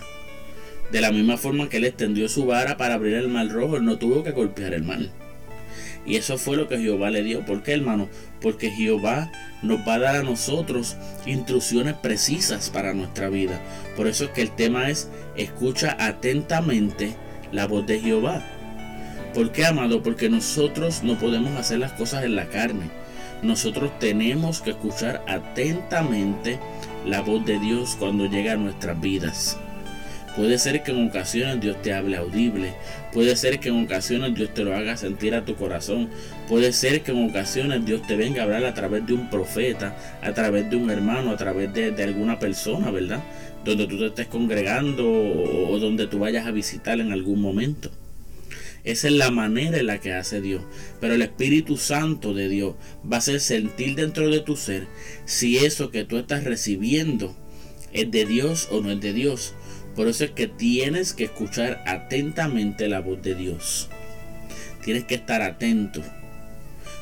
De 0.91 1.01
la 1.01 1.11
misma 1.11 1.37
forma 1.37 1.69
que 1.69 1.77
él 1.77 1.85
extendió 1.85 2.29
su 2.29 2.45
vara 2.45 2.77
para 2.77 2.93
abrir 2.93 3.15
el 3.15 3.27
mar 3.27 3.49
rojo, 3.49 3.77
él 3.77 3.85
no 3.85 3.97
tuvo 3.97 4.23
que 4.23 4.31
golpear 4.31 4.73
el 4.73 4.83
mar. 4.83 4.99
Y 6.07 6.15
eso 6.15 6.37
fue 6.37 6.55
lo 6.55 6.69
que 6.69 6.79
Jehová 6.79 7.11
le 7.11 7.21
dio. 7.21 7.45
¿Por 7.45 7.63
qué, 7.63 7.73
hermano? 7.73 8.07
Porque 8.39 8.71
Jehová 8.71 9.29
nos 9.61 9.85
va 9.85 9.95
a 9.95 9.99
dar 9.99 10.15
a 10.15 10.23
nosotros 10.23 10.95
instrucciones 11.25 11.95
precisas 11.95 12.69
para 12.69 12.93
nuestra 12.93 13.27
vida. 13.27 13.61
Por 13.97 14.07
eso 14.07 14.23
es 14.23 14.29
que 14.31 14.41
el 14.41 14.55
tema 14.55 14.89
es 14.89 15.09
escucha 15.35 15.97
atentamente 15.99 17.13
la 17.51 17.67
voz 17.67 17.85
de 17.85 17.99
Jehová. 17.99 18.41
¿Por 19.33 19.51
qué, 19.51 19.65
amado? 19.65 20.01
Porque 20.01 20.29
nosotros 20.29 21.03
no 21.03 21.19
podemos 21.19 21.51
hacer 21.57 21.79
las 21.79 21.91
cosas 21.91 22.23
en 22.23 22.37
la 22.37 22.47
carne. 22.47 22.89
Nosotros 23.43 23.91
tenemos 23.99 24.61
que 24.61 24.71
escuchar 24.71 25.23
atentamente 25.27 26.57
la 27.05 27.21
voz 27.21 27.45
de 27.45 27.59
Dios 27.59 27.97
cuando 27.99 28.27
llega 28.27 28.53
a 28.53 28.57
nuestras 28.57 28.99
vidas. 28.99 29.57
Puede 30.37 30.59
ser 30.59 30.83
que 30.83 30.91
en 30.91 31.07
ocasiones 31.07 31.59
Dios 31.59 31.81
te 31.81 31.93
hable 31.93 32.15
audible. 32.15 32.75
Puede 33.11 33.35
ser 33.35 33.59
que 33.59 33.69
en 33.69 33.83
ocasiones 33.83 34.35
Dios 34.35 34.53
te 34.53 34.63
lo 34.63 34.75
haga 34.75 34.95
sentir 34.95 35.33
a 35.33 35.43
tu 35.43 35.55
corazón. 35.55 36.09
Puede 36.47 36.73
ser 36.73 37.01
que 37.01 37.11
en 37.11 37.27
ocasiones 37.27 37.83
Dios 37.83 38.05
te 38.05 38.15
venga 38.15 38.41
a 38.41 38.43
hablar 38.45 38.63
a 38.65 38.75
través 38.75 39.03
de 39.07 39.13
un 39.13 39.31
profeta, 39.31 39.97
a 40.21 40.33
través 40.35 40.69
de 40.69 40.75
un 40.75 40.91
hermano, 40.91 41.31
a 41.31 41.37
través 41.37 41.73
de, 41.73 42.03
alguna 42.03 42.37
persona, 42.37 42.91
¿verdad? 42.91 43.23
Donde 43.65 43.87
tú 43.87 43.97
te 43.97 44.05
estés 44.05 44.27
congregando 44.27 45.09
o 45.09 45.79
donde 45.79 46.05
tú 46.05 46.19
vayas 46.19 46.45
a 46.45 46.51
visitar 46.51 46.99
en 46.99 47.11
algún 47.11 47.41
momento. 47.41 47.89
Esa 48.83 49.07
es 49.07 49.15
la 49.15 49.31
manera 49.31 49.79
en 49.79 49.87
la 49.87 49.99
que 49.99 50.13
hace 50.13 50.39
Dios. 50.39 50.61
Pero 51.01 51.15
el 51.15 51.23
Espíritu 51.23 51.77
Santo 51.77 52.35
de 52.35 52.47
Dios 52.47 52.75
va 53.03 53.15
a 53.15 53.19
hacer 53.19 53.39
sentir 53.39 53.95
dentro 53.95 54.29
de 54.29 54.41
tu 54.41 54.55
ser 54.55 54.85
si 55.25 55.57
eso 55.57 55.89
que 55.89 56.03
tú 56.03 56.17
estás 56.17 56.43
recibiendo 56.43 57.35
es 57.91 58.11
de 58.11 58.25
Dios 58.25 58.67
o 58.69 58.81
no 58.81 58.91
es 58.91 59.01
de 59.01 59.13
Dios. 59.13 59.55
Por 59.97 60.07
eso 60.07 60.23
es 60.23 60.31
que 60.31 60.47
tienes 60.47 61.11
que 61.11 61.25
escuchar 61.25 61.83
atentamente 61.85 62.87
la 62.87 63.01
voz 63.01 63.21
de 63.21 63.35
Dios. 63.35 63.89
Tienes 64.85 65.03
que 65.03 65.15
estar 65.15 65.41
atento. 65.41 66.01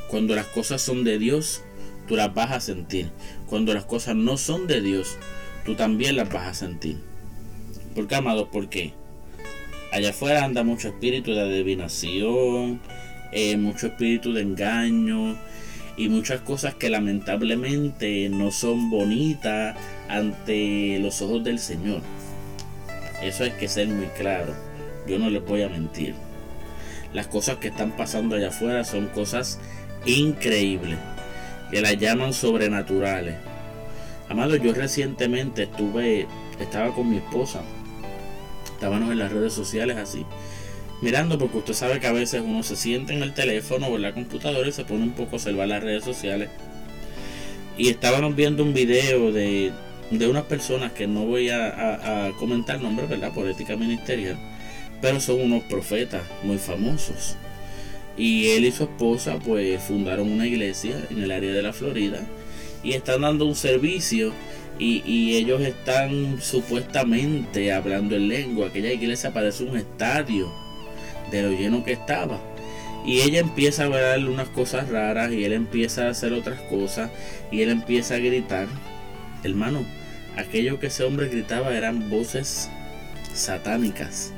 Cuando 0.08 0.34
las 0.34 0.48
cosas 0.48 0.82
son 0.82 1.04
de 1.04 1.20
Dios, 1.20 1.62
tú 2.08 2.16
las 2.16 2.34
vas 2.34 2.52
a 2.52 2.60
sentir. 2.60 3.12
Cuando 3.46 3.76
las 3.76 3.86
cosas 3.86 4.16
no 4.16 4.38
son 4.38 4.66
de 4.66 4.82
Dios, 4.82 5.18
tú 5.66 5.76
también 5.76 6.16
las 6.16 6.32
vas 6.32 6.48
a 6.48 6.54
sentir. 6.56 6.98
¿Por 7.94 8.08
qué, 8.08 8.16
amado? 8.16 8.50
¿Por 8.50 8.70
qué? 8.70 8.94
allá 9.96 10.10
afuera 10.10 10.44
anda 10.44 10.64
mucho 10.64 10.90
espíritu 10.90 11.34
de 11.34 11.42
adivinación, 11.42 12.82
eh, 13.32 13.56
mucho 13.56 13.88
espíritu 13.88 14.34
de 14.34 14.42
engaño 14.42 15.38
y 15.96 16.10
muchas 16.10 16.42
cosas 16.42 16.76
que 16.76 16.90
lamentablemente 16.90 18.28
no 18.28 18.52
son 18.52 18.90
bonitas 18.90 19.78
ante 20.10 21.00
los 21.00 21.22
ojos 21.22 21.46
del 21.46 21.60
Señor. 21.60 22.02
Eso 23.22 23.44
hay 23.44 23.52
que 23.52 23.68
ser 23.68 23.88
muy 23.88 24.08
claro. 24.18 24.54
Yo 25.08 25.20
no 25.20 25.30
les 25.30 25.44
voy 25.46 25.64
a 25.64 25.70
mentir. 25.70 26.16
Las 27.14 27.28
cosas 27.28 27.58
que 27.58 27.70
están 27.70 27.92
pasando 27.92 28.36
allá 28.36 28.50
afuera 28.50 28.84
son 28.84 29.08
cosas 29.08 29.60
increíbles. 30.06 30.98
Que 31.72 31.82
las 31.82 31.98
llaman 31.98 32.34
sobrenaturales. 32.34 33.36
Amado, 34.30 34.56
yo 34.56 34.74
recientemente 34.74 35.64
estuve, 35.64 36.28
estaba 36.60 36.94
con 36.94 37.10
mi 37.10 37.18
esposa 37.18 37.62
estábamos 38.76 39.12
en 39.12 39.20
las 39.20 39.32
redes 39.32 39.54
sociales 39.54 39.98
así, 39.98 40.26
mirando, 41.02 41.40
porque 41.40 41.58
usted 41.58 41.74
sabe 41.74 42.00
que 42.00 42.08
a 42.08 42.12
veces 42.12 42.44
uno 42.46 42.62
se 42.62 42.76
siente 42.76 43.14
en 43.14 43.24
el 43.24 43.34
teléfono 43.34 43.88
o 43.88 43.96
en 43.96 44.04
la 44.04 44.14
computadora 44.14 44.68
y 44.68 44.72
se 44.72 44.86
pone 44.86 45.04
un 45.04 45.12
poco 45.12 45.32
a 45.32 45.36
observar 45.36 45.68
las 45.68 45.82
redes 45.82 46.04
sociales. 46.04 46.50
Y 47.78 47.90
estábamos 47.90 48.36
viendo 48.36 48.64
un 48.64 48.74
video 48.74 49.32
de, 49.32 49.72
de 50.12 50.28
unas 50.28 50.44
personas 50.44 50.92
que 50.92 51.08
no 51.08 51.26
voy 51.26 51.50
a, 51.50 52.32
comentar 52.40 52.82
nombres, 52.82 53.10
¿verdad? 53.10 53.34
Por 53.34 53.48
ética 53.48 53.76
ministerial, 53.76 54.38
pero 55.02 55.20
son 55.20 55.42
unos 55.42 55.64
profetas 55.64 56.24
muy 56.44 56.58
famosos. 56.58 57.36
Y 58.18 58.52
él 58.52 58.66
y 58.66 58.72
su 58.72 58.84
esposa 58.84 59.40
pues 59.40 59.82
fundaron 59.84 60.32
una 60.32 60.48
iglesia 60.48 60.96
en 61.10 61.22
el 61.22 61.32
área 61.32 61.52
de 61.52 61.62
la 61.62 61.74
Florida 61.74 62.22
y 62.84 62.94
están 62.94 63.22
dando 63.22 63.46
un 63.46 63.56
servicio 63.56 64.32
y, 64.78 65.36
ellos 65.36 65.62
están 65.62 66.42
supuestamente 66.42 67.72
hablando 67.72 68.16
en 68.16 68.28
lengua. 68.28 68.68
Aquella 68.68 68.92
iglesia 68.92 69.34
parece 69.34 69.64
un 69.64 69.78
estadio 69.78 70.52
de 71.32 71.42
lo 71.44 71.52
lleno 71.52 71.84
que 71.84 71.94
estaba. 71.94 72.40
Y 73.06 73.22
ella 73.22 73.40
empieza 73.40 73.86
a 73.86 73.90
ver 73.90 74.28
unas 74.28 74.50
cosas 74.50 74.90
raras 74.90 75.32
y 75.32 75.46
él 75.46 75.54
empieza 75.54 76.08
a 76.08 76.10
hacer 76.10 76.34
otras 76.34 76.60
cosas 76.62 77.12
y 77.52 77.62
él 77.62 77.70
empieza 77.70 78.16
a 78.16 78.20
gritar. 78.20 78.68
Hermano, 79.46 79.86
aquello 80.38 80.80
que 80.80 80.88
ese 80.88 81.04
hombre 81.04 81.30
gritaba 81.30 81.78
eran 81.78 82.10
voces 82.10 82.70
satánicas. 83.32 84.34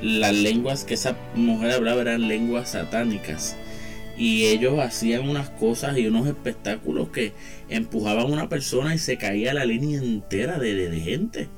Las 0.00 0.32
lenguas 0.32 0.84
que 0.84 0.94
esa 0.94 1.16
mujer 1.34 1.72
hablaba 1.72 2.02
eran 2.02 2.28
lenguas 2.28 2.70
satánicas. 2.70 3.56
y 4.16 4.44
ellos 4.44 4.78
hacían 4.78 5.28
unas 5.28 5.50
cosas 5.50 5.98
y 5.98 6.06
unos 6.06 6.28
espectáculos 6.28 7.08
que 7.08 7.32
empujaban 7.68 8.26
a 8.26 8.32
una 8.32 8.48
persona 8.48 8.94
y 8.94 8.98
se 8.98 9.16
caía 9.16 9.52
la 9.54 9.64
línea 9.64 9.98
entera 9.98 10.60
de, 10.60 11.00
gente. 11.00 11.48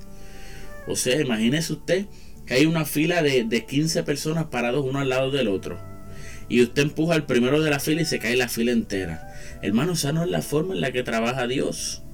O 0.86 0.96
sea, 0.96 1.20
imagínese 1.20 1.74
usted 1.74 2.06
que 2.46 2.54
hay 2.54 2.64
una 2.64 2.86
fila 2.86 3.22
de, 3.22 3.44
de 3.44 3.66
15 3.66 4.04
personas 4.04 4.46
parados 4.46 4.86
uno 4.86 5.00
al 5.00 5.10
lado 5.10 5.30
del 5.30 5.48
otro. 5.48 5.78
Y 6.48 6.62
usted 6.62 6.80
empuja 6.80 7.14
al 7.14 7.26
primero 7.26 7.60
de 7.60 7.68
la 7.68 7.78
fila 7.78 8.00
y 8.00 8.06
se 8.06 8.20
cae 8.20 8.36
la 8.36 8.48
fila 8.48 8.72
entera. 8.72 9.34
Hermano, 9.60 9.92
esa 9.92 10.12
no 10.12 10.22
es 10.24 10.30
la 10.30 10.40
forma 10.40 10.72
en 10.72 10.80
la 10.80 10.92
que 10.92 11.02
trabaja 11.02 11.46
Dios. 11.46 12.05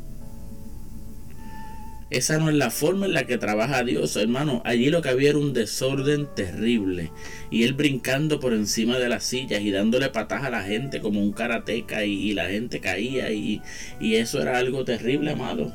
Esa 2.12 2.36
no 2.36 2.50
es 2.50 2.56
la 2.56 2.70
forma 2.70 3.06
en 3.06 3.14
la 3.14 3.26
que 3.26 3.38
trabaja 3.38 3.84
Dios, 3.84 4.16
hermano. 4.16 4.60
Allí 4.66 4.90
lo 4.90 5.00
que 5.00 5.08
había 5.08 5.30
era 5.30 5.38
un 5.38 5.54
desorden 5.54 6.28
terrible. 6.36 7.10
Y 7.50 7.62
él 7.62 7.72
brincando 7.72 8.38
por 8.38 8.52
encima 8.52 8.98
de 8.98 9.08
las 9.08 9.24
sillas 9.24 9.62
y 9.62 9.70
dándole 9.70 10.10
patas 10.10 10.44
a 10.44 10.50
la 10.50 10.62
gente 10.62 11.00
como 11.00 11.22
un 11.22 11.32
karateca 11.32 12.04
y, 12.04 12.34
la 12.34 12.50
gente 12.50 12.80
caía 12.80 13.32
y, 13.32 13.62
y 13.98 14.16
eso 14.16 14.42
era 14.42 14.58
algo 14.58 14.84
terrible, 14.84 15.30
amado. 15.30 15.72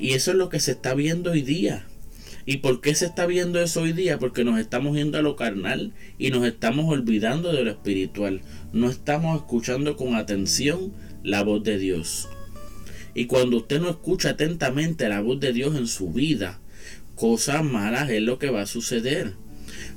Y 0.00 0.14
eso 0.14 0.32
es 0.32 0.36
lo 0.36 0.48
que 0.48 0.58
se 0.58 0.72
está 0.72 0.94
viendo 0.94 1.30
hoy 1.30 1.42
día. 1.42 1.86
¿Y 2.44 2.56
por 2.56 2.80
qué 2.80 2.96
se 2.96 3.06
está 3.06 3.26
viendo 3.26 3.62
eso 3.62 3.82
hoy 3.82 3.92
día? 3.92 4.18
Porque 4.18 4.42
nos 4.42 4.58
estamos 4.58 4.96
yendo 4.96 5.16
a 5.16 5.22
lo 5.22 5.36
carnal 5.36 5.92
y 6.18 6.30
nos 6.30 6.44
estamos 6.44 6.86
olvidando 6.92 7.52
de 7.52 7.62
lo 7.62 7.70
espiritual. 7.70 8.40
No 8.72 8.90
estamos 8.90 9.36
escuchando 9.36 9.96
con 9.96 10.16
atención 10.16 10.92
la 11.22 11.44
voz 11.44 11.62
de 11.62 11.78
Dios. 11.78 12.28
Y 13.14 13.26
cuando 13.26 13.58
usted 13.58 13.80
no 13.80 13.88
escucha 13.88 14.30
atentamente 14.30 15.08
la 15.08 15.20
voz 15.20 15.38
de 15.40 15.52
Dios 15.52 15.76
en 15.76 15.86
su 15.86 16.10
vida, 16.10 16.60
cosas 17.14 17.64
malas 17.64 18.10
es 18.10 18.22
lo 18.22 18.38
que 18.38 18.50
va 18.50 18.62
a 18.62 18.66
suceder. 18.66 19.34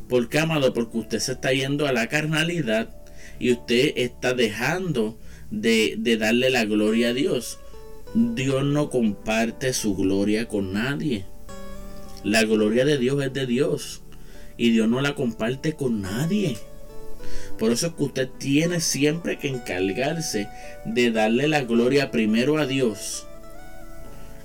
¿Por 0.08 0.30
qué, 0.30 0.40
amado? 0.40 0.74
Porque 0.74 1.00
usted 1.00 1.20
se 1.20 1.34
está 1.34 1.52
yendo 1.52 1.88
a 1.88 1.92
la 1.92 2.08
carnalidad 2.08 2.96
y 3.40 3.52
usted 3.52 3.94
está 3.98 4.34
dejando 4.34 5.20
de, 5.52 5.96
de 5.98 6.18
darle 6.18 6.50
la 6.50 6.66
gloria 6.66 7.10
a 7.10 7.14
Dios. 7.14 7.60
Dios 8.14 8.64
no 8.64 8.90
comparte 8.90 9.74
su 9.74 9.96
gloria 9.96 10.48
con 10.48 10.74
nadie. 10.74 11.26
La 12.24 12.44
gloria 12.44 12.86
de 12.86 12.98
Dios 12.98 13.24
es 13.24 13.34
de 13.34 13.46
Dios 13.46 14.02
y 14.58 14.72
Dios 14.72 14.88
no 14.88 15.02
la 15.02 15.16
comparte 15.16 15.74
con 15.74 16.02
nadie. 16.02 16.58
Por 17.58 17.72
eso 17.72 17.88
es 17.88 17.94
que 17.94 18.04
usted 18.04 18.30
tiene 18.38 18.80
siempre 18.80 19.38
que 19.38 19.48
encargarse 19.48 20.48
de 20.86 21.12
darle 21.12 21.48
la 21.48 21.62
gloria 21.62 22.12
primero 22.12 22.58
a 22.58 22.66
Dios 22.66 23.28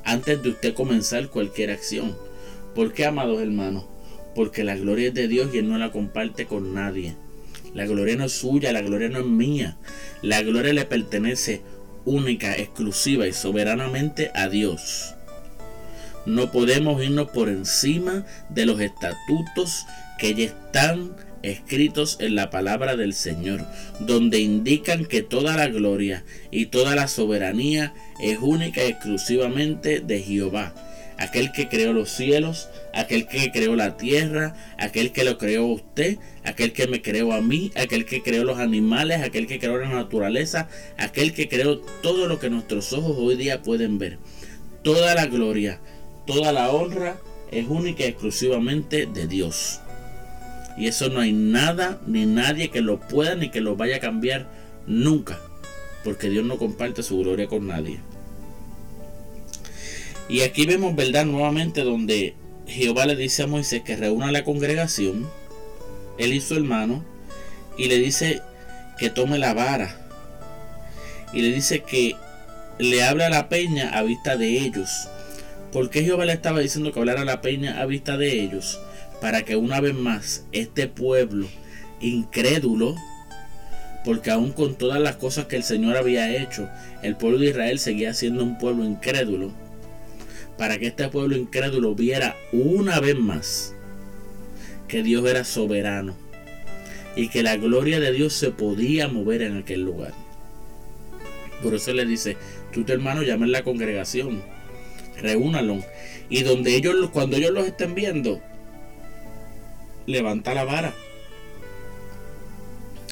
antes 0.05 0.43
de 0.43 0.51
usted 0.51 0.75
comenzar 0.75 1.29
cualquier 1.29 1.71
acción. 1.71 2.17
¿Por 2.75 2.93
qué, 2.93 3.05
amados 3.05 3.41
hermanos? 3.41 3.85
Porque 4.35 4.65
la 4.65 4.77
gloria 4.77 5.09
es 5.09 5.15
de 5.15 5.29
Dios 5.29 5.51
y 5.55 5.59
Él 5.59 5.69
no 5.69 5.79
la 5.79 5.93
comparte 5.93 6.47
con 6.47 6.75
nadie. 6.75 7.15
La 7.75 7.87
gloria 7.87 8.17
no 8.17 8.25
es 8.25 8.33
suya, 8.33 8.73
la 8.73 8.83
gloria 8.83 9.09
no 9.09 9.21
es 9.21 9.27
mía. 9.27 9.77
La 10.23 10.43
gloria 10.43 10.73
le 10.73 10.85
pertenece 10.85 11.63
única, 12.05 12.55
exclusiva 12.57 13.27
y 13.27 13.33
soberanamente 13.33 14.31
a 14.35 14.49
Dios. 14.49 15.15
No 16.27 16.53
podemos 16.53 17.03
irnos 17.03 17.31
por 17.31 17.49
encima 17.49 18.25
de 18.49 18.67
los 18.67 18.81
estatutos 18.81 19.85
que 20.19 20.35
ya 20.35 20.45
están 20.45 21.17
escritos 21.43 22.17
en 22.21 22.35
la 22.35 22.51
palabra 22.51 22.97
del 22.97 23.15
Señor, 23.15 23.65
donde 24.01 24.41
indican 24.41 25.05
que 25.05 25.23
toda 25.23 25.57
la 25.57 25.69
gloria 25.69 26.25
y 26.51 26.67
toda 26.67 26.95
la 26.95 27.09
soberanía 27.09 27.95
es 28.21 28.39
única 28.41 28.85
y 28.85 28.89
exclusivamente 28.89 30.01
de 30.01 30.21
Jehová, 30.21 30.75
aquel 31.19 31.53
que 31.53 31.69
creó 31.69 31.93
los 31.93 32.11
cielos, 32.11 32.69
aquel 32.95 33.27
que 33.27 33.51
creó 33.53 33.77
la 33.77 33.97
tierra, 33.97 34.55
aquel 34.79 35.13
que 35.13 35.25
lo 35.25 35.39
creó 35.39 35.67
usted, 35.67 36.19
aquel 36.45 36.73
que 36.73 36.87
me 36.87 37.03
creó 37.03 37.33
a 37.33 37.41
mí, 37.41 37.71
aquel 37.77 38.05
que 38.05 38.23
creó 38.23 38.45
los 38.45 38.59
animales, 38.59 39.23
aquel 39.23 39.47
que 39.47 39.59
creó 39.59 39.79
la 39.79 39.89
naturaleza, 39.89 40.69
aquel 40.99 41.33
que 41.33 41.49
creó 41.49 41.79
todo 42.03 42.27
lo 42.27 42.39
que 42.39 42.51
nuestros 42.51 42.93
ojos 42.93 43.17
hoy 43.19 43.37
día 43.37 43.63
pueden 43.63 43.99
ver. 43.99 44.19
Toda 44.83 45.15
la 45.15 45.27
gloria, 45.27 45.81
toda 46.27 46.53
la 46.53 46.71
honra 46.71 47.19
es 47.53 47.67
única 47.69 48.05
y 48.05 48.09
exclusivamente 48.09 49.07
de 49.07 49.27
Dios. 49.29 49.82
Y 50.77 50.87
eso 50.87 51.09
no 51.09 51.21
hay 51.21 51.33
nada 51.33 52.01
ni 52.07 52.27
nadie 52.27 52.71
que 52.71 52.81
lo 52.81 53.01
pueda 53.01 53.35
ni 53.35 53.51
que 53.51 53.61
lo 53.61 53.77
vaya 53.77 53.97
a 53.97 54.01
cambiar 54.01 54.47
nunca. 54.87 55.39
Porque 56.05 56.31
Dios 56.31 56.45
no 56.45 56.59
comparte 56.59 57.03
su 57.03 57.19
gloria 57.19 57.47
con 57.47 57.67
nadie. 57.67 58.01
Y 60.29 60.41
aquí 60.43 60.67
vemos, 60.67 60.97
¿verdad? 60.97 61.27
Nuevamente 61.27 61.83
donde 61.83 62.35
Jehová 62.67 63.07
le 63.07 63.17
dice 63.17 63.43
a 63.43 63.47
Moisés 63.47 63.83
que 63.83 63.97
reúna 63.97 64.33
la 64.33 64.45
congregación, 64.45 65.29
él 66.19 66.33
y 66.33 66.41
su 66.41 66.55
hermano, 66.55 67.05
y 67.77 67.89
le 67.89 67.99
dice 67.99 68.41
que 68.99 69.11
tome 69.11 69.39
la 69.39 69.55
vara. 69.55 69.99
Y 71.33 71.43
le 71.43 71.53
dice 71.53 71.81
que 71.81 72.17
le 72.79 73.03
hable 73.03 73.25
a 73.25 73.31
la 73.31 73.49
peña 73.49 73.91
a 73.91 74.03
vista 74.03 74.37
de 74.37 74.59
ellos. 74.59 75.09
¿Por 75.73 75.91
qué 75.91 76.03
Jehová 76.03 76.25
le 76.25 76.33
estaba 76.33 76.61
diciendo 76.61 76.93
que 76.93 76.99
hablara 76.99 77.23
a 77.23 77.27
la 77.27 77.41
peña 77.41 77.81
a 77.81 77.87
vista 77.87 78.17
de 78.17 78.43
ellos? 78.43 78.79
Para 79.23 79.45
que 79.45 79.55
una 79.55 79.81
vez 79.81 79.95
más 79.95 80.47
este 80.51 80.89
pueblo 80.89 81.47
incrédulo, 82.01 82.97
porque 84.05 84.33
aún 84.33 84.51
con 84.51 84.75
todas 84.75 85.01
las 85.01 85.15
cosas 85.15 85.47
que 85.47 85.55
el 85.55 85.63
Señor 85.63 85.97
había 85.97 86.37
hecho, 86.43 86.69
el 87.05 87.15
pueblo 87.15 87.39
de 87.39 87.51
Israel 87.51 87.79
seguía 87.79 88.15
siendo 88.15 88.43
un 88.43 88.59
pueblo 88.59 88.85
incrédulo, 88.85 89.53
para 90.59 90.77
que 90.77 90.89
este 90.89 91.09
pueblo 91.09 91.37
incrédulo 91.37 91.95
viera 91.95 92.35
una 92.53 92.99
vez 92.99 93.17
más 93.17 93.77
que 94.89 95.05
Dios 95.05 95.25
era 95.25 95.45
soberano 95.45 96.17
y 97.15 97.29
que 97.29 97.45
la 97.45 97.57
gloria 97.57 98.01
de 98.01 98.11
Dios 98.11 98.33
se 98.33 98.51
podía 98.51 99.07
mover 99.07 99.43
en 99.43 99.57
aquel 99.57 99.83
lugar. 99.83 100.15
Por 101.63 101.77
eso 101.77 101.93
le 101.93 102.07
dice, 102.07 102.37
tú 102.73 102.83
tu 102.83 102.93
hermano 102.93 103.23
llamen 103.23 103.53
la 103.53 103.63
congregación, 103.63 104.43
reúnalo. 105.21 105.79
Y 106.29 106.43
donde 106.43 106.75
ellos, 106.75 107.11
cuando 107.11 107.37
ellos 107.37 107.53
los 107.53 107.67
estén 107.67 107.95
viendo, 107.95 108.43
levanta 110.07 110.55
la 110.55 110.65
vara. 110.65 110.95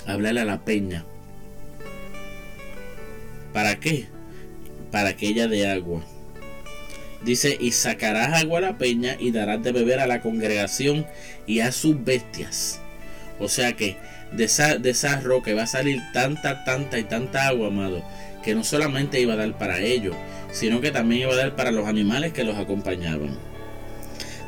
Háblale 0.06 0.40
a 0.40 0.44
la 0.44 0.64
peña. 0.64 1.04
¿Para 3.52 3.80
qué? 3.80 4.06
Para 4.90 5.16
que 5.16 5.28
ella 5.28 5.48
dé 5.48 5.68
agua. 5.68 6.02
Dice, 7.22 7.56
y 7.60 7.72
sacarás 7.72 8.42
agua 8.42 8.58
a 8.58 8.62
la 8.62 8.78
peña 8.78 9.16
y 9.18 9.30
darás 9.30 9.62
de 9.62 9.72
beber 9.72 10.00
a 10.00 10.06
la 10.06 10.22
congregación 10.22 11.06
y 11.46 11.60
a 11.60 11.70
sus 11.70 12.02
bestias. 12.02 12.80
O 13.38 13.48
sea 13.48 13.74
que 13.74 13.96
de 14.32 14.44
esa, 14.44 14.76
de 14.76 14.90
esa 14.90 15.20
roca 15.20 15.54
va 15.54 15.64
a 15.64 15.66
salir 15.66 16.00
tanta, 16.12 16.64
tanta 16.64 16.98
y 16.98 17.04
tanta 17.04 17.48
agua, 17.48 17.68
amado, 17.68 18.02
que 18.42 18.54
no 18.54 18.64
solamente 18.64 19.20
iba 19.20 19.34
a 19.34 19.36
dar 19.36 19.58
para 19.58 19.80
ellos, 19.80 20.14
sino 20.52 20.80
que 20.80 20.90
también 20.90 21.22
iba 21.22 21.32
a 21.32 21.36
dar 21.36 21.56
para 21.56 21.72
los 21.72 21.86
animales 21.86 22.32
que 22.32 22.44
los 22.44 22.56
acompañaban. 22.56 23.49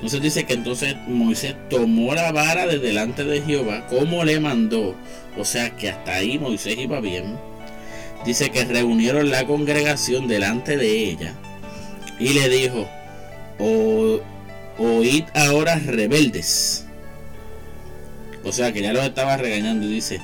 Entonces 0.03 0.21
dice 0.21 0.45
que 0.47 0.55
entonces 0.55 0.97
Moisés 1.07 1.55
tomó 1.71 2.12
la 2.12 2.33
vara 2.33 2.67
de 2.67 2.81
delante 2.81 3.23
de 3.23 3.41
Jehová 3.41 3.87
como 3.87 4.25
le 4.25 4.41
mandó. 4.41 4.97
O 5.38 5.45
sea 5.45 5.77
que 5.77 5.91
hasta 5.91 6.15
ahí 6.15 6.41
Moisés 6.41 6.77
iba 6.77 7.01
bien. 7.01 7.38
Dice 8.27 8.51
que 8.51 8.65
reunieron 8.65 9.31
la 9.31 9.47
congregación 9.47 10.27
delante 10.27 10.77
de 10.77 11.09
ella 11.09 11.35
y 12.19 12.31
le 12.31 12.49
dijo, 12.49 12.88
oíd 14.77 15.23
ahora 15.35 15.77
rebeldes. 15.77 16.85
O 18.43 18.51
sea 18.51 18.73
que 18.73 18.83
ya 18.83 18.93
los 18.93 19.05
estaba 19.05 19.37
regañando. 19.37 19.87
Dice, 19.87 20.21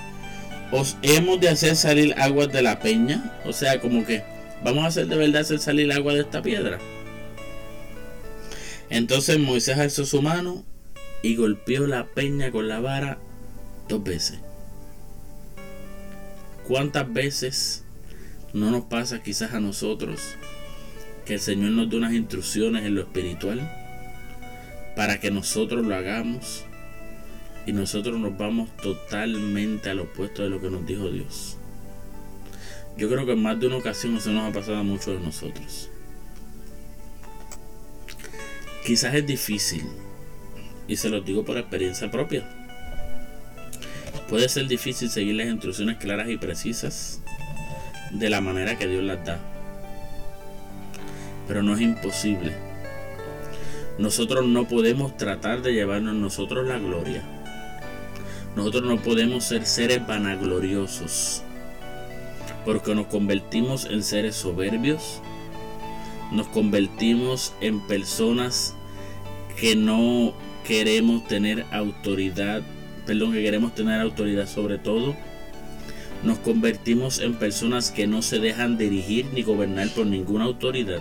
os 0.72 0.96
hemos 1.02 1.40
de 1.40 1.50
hacer 1.50 1.76
salir 1.76 2.16
aguas 2.18 2.52
de 2.52 2.62
la 2.62 2.80
peña. 2.80 3.32
O 3.44 3.52
sea, 3.52 3.80
como 3.80 4.04
que 4.04 4.24
vamos 4.64 4.82
a 4.82 4.88
hacer 4.88 5.06
de 5.06 5.14
verdad 5.14 5.42
hacer 5.42 5.60
salir 5.60 5.92
agua 5.92 6.14
de 6.14 6.22
esta 6.22 6.42
piedra. 6.42 6.80
Entonces 8.90 9.38
Moisés 9.38 9.78
alzó 9.78 10.04
su 10.06 10.22
mano 10.22 10.64
y 11.22 11.36
golpeó 11.36 11.86
la 11.86 12.06
peña 12.06 12.50
con 12.50 12.68
la 12.68 12.80
vara 12.80 13.18
dos 13.88 14.02
veces. 14.02 14.38
¿Cuántas 16.66 17.12
veces 17.12 17.84
no 18.52 18.70
nos 18.70 18.84
pasa 18.84 19.22
quizás 19.22 19.52
a 19.52 19.60
nosotros 19.60 20.20
que 21.24 21.34
el 21.34 21.40
Señor 21.40 21.72
nos 21.72 21.90
dé 21.90 21.96
unas 21.96 22.12
instrucciones 22.12 22.84
en 22.84 22.94
lo 22.94 23.02
espiritual 23.02 23.60
para 24.96 25.20
que 25.20 25.30
nosotros 25.30 25.86
lo 25.86 25.94
hagamos 25.94 26.64
y 27.66 27.72
nosotros 27.72 28.18
nos 28.18 28.36
vamos 28.38 28.74
totalmente 28.78 29.90
al 29.90 30.00
opuesto 30.00 30.42
de 30.42 30.50
lo 30.50 30.60
que 30.60 30.70
nos 30.70 30.86
dijo 30.86 31.10
Dios? 31.10 31.58
Yo 32.96 33.08
creo 33.08 33.26
que 33.26 33.32
en 33.32 33.42
más 33.42 33.60
de 33.60 33.66
una 33.66 33.76
ocasión 33.76 34.16
eso 34.16 34.30
nos 34.30 34.50
ha 34.50 34.52
pasado 34.52 34.78
a 34.78 34.82
muchos 34.82 35.18
de 35.18 35.20
nosotros. 35.20 35.90
Quizás 38.88 39.14
es 39.14 39.26
difícil, 39.26 39.84
y 40.86 40.96
se 40.96 41.10
lo 41.10 41.20
digo 41.20 41.44
por 41.44 41.58
experiencia 41.58 42.10
propia. 42.10 42.48
Puede 44.30 44.48
ser 44.48 44.66
difícil 44.66 45.10
seguir 45.10 45.34
las 45.34 45.48
instrucciones 45.48 45.98
claras 45.98 46.30
y 46.30 46.38
precisas 46.38 47.20
de 48.12 48.30
la 48.30 48.40
manera 48.40 48.78
que 48.78 48.86
Dios 48.86 49.04
las 49.04 49.22
da. 49.26 49.40
Pero 51.46 51.62
no 51.62 51.74
es 51.74 51.82
imposible. 51.82 52.54
Nosotros 53.98 54.46
no 54.46 54.66
podemos 54.66 55.18
tratar 55.18 55.60
de 55.60 55.74
llevarnos 55.74 56.14
nosotros 56.14 56.66
la 56.66 56.78
gloria. 56.78 57.22
Nosotros 58.56 58.84
no 58.84 58.96
podemos 59.02 59.44
ser 59.44 59.66
seres 59.66 60.06
vanagloriosos. 60.06 61.42
Porque 62.64 62.94
nos 62.94 63.08
convertimos 63.08 63.84
en 63.84 64.02
seres 64.02 64.34
soberbios. 64.34 65.20
Nos 66.32 66.46
convertimos 66.46 67.52
en 67.60 67.86
personas 67.86 68.76
que 69.60 69.76
no 69.76 70.34
queremos 70.66 71.26
tener 71.26 71.64
autoridad. 71.70 72.62
Perdón, 73.06 73.32
que 73.32 73.42
queremos 73.42 73.74
tener 73.74 74.00
autoridad 74.00 74.46
sobre 74.46 74.78
todo. 74.78 75.16
Nos 76.22 76.38
convertimos 76.38 77.20
en 77.20 77.34
personas 77.34 77.90
que 77.90 78.06
no 78.06 78.22
se 78.22 78.38
dejan 78.38 78.76
dirigir 78.76 79.26
ni 79.32 79.42
gobernar 79.42 79.88
por 79.90 80.06
ninguna 80.06 80.44
autoridad 80.44 81.00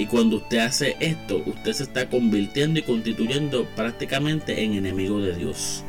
y 0.00 0.06
cuando 0.06 0.36
usted 0.36 0.58
hace 0.58 0.96
esto, 1.00 1.42
usted 1.44 1.72
se 1.72 1.82
está 1.82 2.08
convirtiendo 2.08 2.78
y 2.78 2.82
constituyendo 2.82 3.66
prácticamente 3.76 4.64
en 4.64 4.72
enemigo 4.72 5.20
de 5.20 5.34
Dios. 5.34 5.84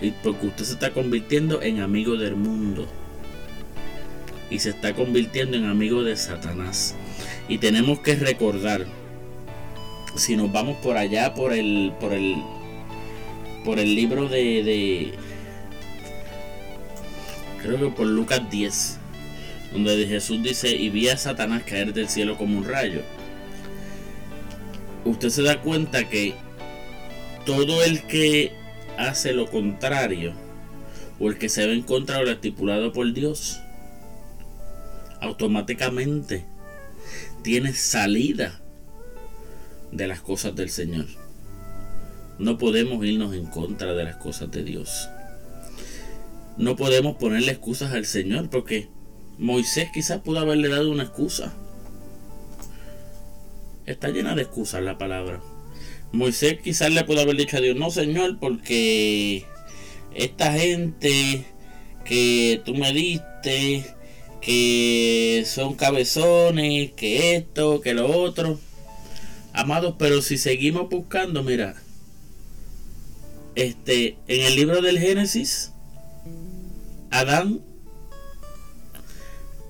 Y 0.00 0.10
porque 0.10 0.48
usted 0.48 0.64
se 0.64 0.72
está 0.72 0.90
convirtiendo 0.90 1.62
en 1.62 1.80
amigo 1.80 2.16
del 2.16 2.34
mundo. 2.34 2.88
Y 4.50 4.58
se 4.58 4.70
está 4.70 4.94
convirtiendo 4.94 5.56
en 5.56 5.66
amigo 5.66 6.02
de 6.02 6.16
Satanás. 6.16 6.96
Y 7.48 7.58
tenemos 7.58 8.00
que 8.00 8.16
recordar, 8.16 8.84
si 10.20 10.36
nos 10.36 10.52
vamos 10.52 10.76
por 10.78 10.96
allá, 10.96 11.34
por 11.34 11.52
el, 11.52 11.92
por 11.98 12.12
el, 12.12 12.36
por 13.64 13.78
el 13.78 13.94
libro 13.94 14.28
de, 14.28 14.62
de 14.62 15.14
creo 17.62 17.78
que 17.78 17.96
por 17.96 18.06
Lucas 18.06 18.42
10 18.50 18.98
donde 19.72 20.06
Jesús 20.06 20.42
dice, 20.42 20.74
y 20.74 20.90
vi 20.90 21.08
a 21.08 21.16
Satanás 21.16 21.62
caer 21.64 21.92
del 21.94 22.08
cielo 22.08 22.36
como 22.36 22.58
un 22.58 22.64
rayo. 22.64 23.02
Usted 25.04 25.28
se 25.28 25.42
da 25.42 25.60
cuenta 25.60 26.08
que 26.08 26.34
todo 27.46 27.82
el 27.84 28.02
que 28.02 28.52
hace 28.98 29.32
lo 29.32 29.48
contrario, 29.48 30.34
o 31.18 31.28
el 31.28 31.38
que 31.38 31.48
se 31.48 31.66
ve 31.66 31.74
en 31.74 31.82
contra 31.82 32.18
de 32.18 32.24
lo 32.24 32.30
estipulado 32.32 32.92
por 32.92 33.12
Dios, 33.12 33.60
automáticamente 35.20 36.44
tiene 37.42 37.72
salida 37.72 38.59
de 39.92 40.06
las 40.06 40.20
cosas 40.20 40.54
del 40.54 40.70
Señor. 40.70 41.06
No 42.38 42.58
podemos 42.58 43.04
irnos 43.04 43.34
en 43.34 43.46
contra 43.46 43.94
de 43.94 44.04
las 44.04 44.16
cosas 44.16 44.50
de 44.50 44.64
Dios. 44.64 45.08
No 46.56 46.76
podemos 46.76 47.16
ponerle 47.16 47.52
excusas 47.52 47.92
al 47.92 48.06
Señor 48.06 48.50
porque 48.50 48.88
Moisés 49.38 49.88
quizás 49.92 50.20
pudo 50.20 50.40
haberle 50.40 50.68
dado 50.68 50.90
una 50.90 51.04
excusa. 51.04 51.54
Está 53.86 54.08
llena 54.08 54.34
de 54.34 54.42
excusas 54.42 54.82
la 54.82 54.98
palabra. 54.98 55.40
Moisés 56.12 56.58
quizás 56.62 56.90
le 56.92 57.04
pudo 57.04 57.20
haber 57.20 57.36
dicho 57.36 57.56
a 57.56 57.60
Dios, 57.60 57.76
no 57.76 57.90
Señor, 57.90 58.38
porque 58.40 59.44
esta 60.14 60.52
gente 60.52 61.44
que 62.04 62.60
tú 62.64 62.74
me 62.74 62.92
diste, 62.92 63.84
que 64.40 65.44
son 65.46 65.74
cabezones, 65.74 66.92
que 66.92 67.36
esto, 67.36 67.80
que 67.80 67.94
lo 67.94 68.06
otro. 68.06 68.58
Amados, 69.52 69.96
pero 69.98 70.22
si 70.22 70.38
seguimos 70.38 70.88
buscando, 70.88 71.42
mira, 71.42 71.74
este, 73.54 74.16
en 74.28 74.46
el 74.46 74.56
libro 74.56 74.80
del 74.80 74.98
Génesis, 74.98 75.72
Adán 77.10 77.60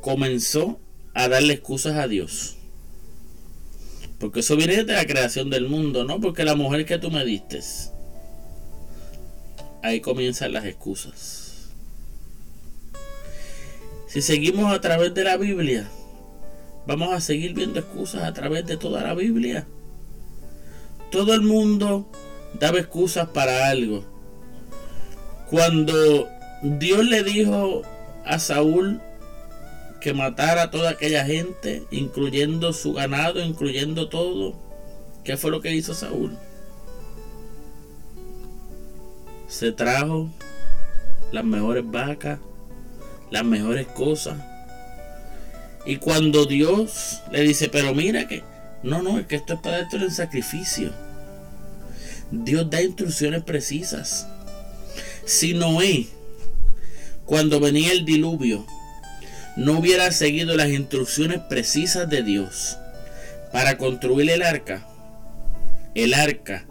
comenzó 0.01 0.79
a 1.14 1.29
darle 1.29 1.55
excusas 1.55 1.97
a 1.97 2.09
Dios. 2.09 2.57
Porque 4.19 4.40
eso 4.40 4.57
viene 4.57 4.85
de 4.85 4.93
la 4.93 5.07
creación 5.07 5.49
del 5.49 5.66
mundo, 5.66 6.05
¿no? 6.05 6.21
Porque 6.21 6.45
la 6.45 6.55
mujer 6.55 6.85
que 6.85 6.99
tú 6.99 7.11
me 7.11 7.25
diste. 7.25 7.61
Ahí 9.83 10.01
comienzan 10.01 10.53
las 10.53 10.66
excusas. 10.66 11.71
Si 14.07 14.21
seguimos 14.21 14.73
a 14.73 14.81
través 14.81 15.14
de 15.14 15.25
la 15.25 15.38
Biblia, 15.38 15.88
vamos 16.90 17.14
a 17.14 17.20
seguir 17.20 17.55
viendo 17.55 17.79
excusas 17.79 18.24
a 18.24 18.35
través 18.35 18.66
de 18.66 18.76
toda 18.76 19.05
la 19.05 19.14
Biblia. 19.14 19.64
Todo 21.12 21.35
el 21.35 21.42
mundo 21.42 22.11
daba 22.59 22.81
excusas 22.81 23.29
para 23.29 23.68
algo. 23.68 24.05
Cuando 25.48 26.29
Dios 26.62 27.05
le 27.05 27.22
dijo 27.22 27.83
a 28.24 28.40
Saúl 28.40 29.00
que 30.00 30.14
matara 30.14 30.64
a 30.64 30.70
toda 30.72 30.90
aquella 30.90 31.24
gente, 31.24 31.85
incluyendo 31.92 32.72
su 32.72 32.92
ganado, 32.92 33.40
incluyendo 33.40 34.09
todo. 34.09 34.59
¿Qué 35.22 35.37
fue 35.37 35.53
lo 35.53 35.61
que 35.61 35.72
hizo 35.72 35.94
Saúl? 35.94 36.37
Se 39.46 39.70
trajo 39.70 40.29
las 41.31 41.44
mejores 41.44 41.88
vacas, 41.88 42.40
las 43.31 43.44
mejores 43.44 43.87
cosas. 43.87 44.49
Y 45.90 45.96
cuando 45.96 46.46
Dios 46.46 47.20
le 47.33 47.40
dice, 47.40 47.68
pero 47.68 47.92
mira 47.96 48.29
que, 48.29 48.44
no, 48.85 49.03
no, 49.03 49.18
es 49.18 49.26
que 49.26 49.35
esto 49.35 49.55
es 49.55 49.61
para 49.61 49.81
esto 49.81 49.96
en 49.96 50.12
sacrificio. 50.12 50.92
Dios 52.31 52.70
da 52.70 52.81
instrucciones 52.81 53.42
precisas. 53.42 54.29
Si 55.24 55.53
Noé, 55.53 56.07
cuando 57.24 57.59
venía 57.59 57.90
el 57.90 58.05
diluvio, 58.05 58.64
no 59.57 59.81
hubiera 59.81 60.12
seguido 60.12 60.57
las 60.57 60.68
instrucciones 60.68 61.40
precisas 61.48 62.09
de 62.09 62.22
Dios 62.22 62.79
para 63.50 63.76
construir 63.76 64.31
el 64.31 64.42
arca, 64.42 64.87
el 65.96 66.14
arca 66.14 66.66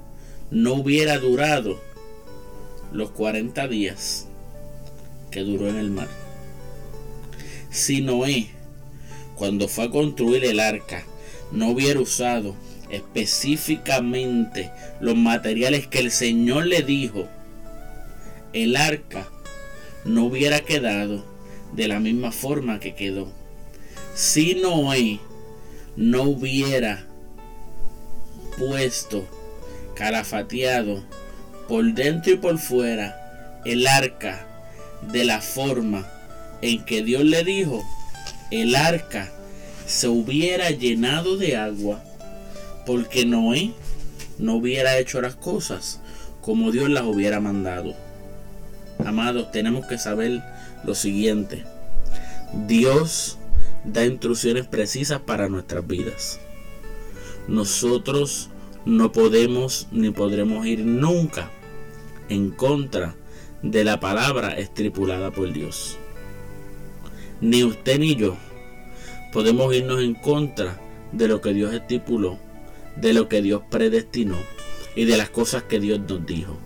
no 0.49 0.75
hubiera 0.75 1.17
durado 1.17 1.77
los 2.93 3.11
40 3.11 3.67
días 3.67 4.27
que 5.29 5.41
duró 5.41 5.67
en 5.67 5.75
el 5.75 5.91
mar. 5.91 6.07
Si 7.69 7.99
Noé, 7.99 8.57
cuando 9.39 9.69
fue 9.69 9.85
a 9.85 9.89
construir 9.89 10.43
el 10.43 10.59
arca, 10.59 11.05
no 11.53 11.69
hubiera 11.69 12.01
usado 12.01 12.55
específicamente 12.89 14.69
los 14.99 15.15
materiales 15.15 15.87
que 15.87 15.99
el 15.99 16.11
Señor 16.11 16.65
le 16.65 16.83
dijo, 16.83 17.25
el 18.51 18.75
arca 18.75 19.29
no 20.03 20.25
hubiera 20.25 20.59
quedado 20.59 21.25
de 21.71 21.87
la 21.87 22.01
misma 22.01 22.33
forma 22.33 22.81
que 22.81 22.95
quedó. 22.95 23.31
Si 24.13 24.55
Noé 24.55 25.21
no 25.95 26.23
hubiera 26.23 27.05
puesto 28.57 29.25
calafateado 29.95 31.01
por 31.69 31.85
dentro 31.93 32.33
y 32.33 32.37
por 32.37 32.57
fuera 32.57 33.61
el 33.63 33.87
arca 33.87 34.45
de 35.13 35.23
la 35.23 35.39
forma 35.39 36.05
en 36.61 36.83
que 36.83 37.03
Dios 37.03 37.23
le 37.23 37.45
dijo, 37.45 37.85
el 38.51 38.75
arca 38.75 39.31
se 39.85 40.07
hubiera 40.07 40.69
llenado 40.71 41.37
de 41.37 41.55
agua 41.57 42.03
porque 42.85 43.25
Noé 43.25 43.73
no 44.37 44.55
hubiera 44.55 44.97
hecho 44.97 45.21
las 45.21 45.35
cosas 45.35 45.99
como 46.41 46.71
Dios 46.71 46.89
las 46.89 47.03
hubiera 47.03 47.39
mandado. 47.39 47.93
Amados, 49.05 49.51
tenemos 49.51 49.85
que 49.85 49.97
saber 49.97 50.41
lo 50.83 50.95
siguiente. 50.95 51.63
Dios 52.67 53.37
da 53.83 54.05
instrucciones 54.05 54.67
precisas 54.67 55.21
para 55.21 55.49
nuestras 55.49 55.85
vidas. 55.85 56.39
Nosotros 57.47 58.49
no 58.85 59.11
podemos 59.11 59.87
ni 59.91 60.11
podremos 60.11 60.65
ir 60.65 60.79
nunca 60.79 61.51
en 62.29 62.51
contra 62.51 63.15
de 63.61 63.83
la 63.83 63.99
palabra 63.99 64.57
estipulada 64.57 65.31
por 65.31 65.51
Dios. 65.51 65.97
Ni 67.41 67.63
usted 67.63 67.99
ni 67.99 68.15
yo 68.15 68.37
podemos 69.31 69.73
irnos 69.73 70.01
en 70.01 70.15
contra 70.15 70.79
de 71.11 71.27
lo 71.27 71.41
que 71.41 71.53
Dios 71.53 71.73
estipuló, 71.73 72.37
de 72.95 73.13
lo 73.13 73.29
que 73.29 73.41
Dios 73.41 73.61
predestinó 73.69 74.37
y 74.95 75.05
de 75.05 75.17
las 75.17 75.29
cosas 75.29 75.63
que 75.63 75.79
Dios 75.79 75.99
nos 76.07 76.25
dijo. 76.25 76.57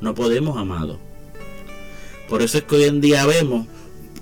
No 0.00 0.14
podemos, 0.14 0.56
amado. 0.56 0.98
Por 2.28 2.42
eso 2.42 2.58
es 2.58 2.64
que 2.64 2.76
hoy 2.76 2.84
en 2.84 3.00
día 3.00 3.26
vemos 3.26 3.66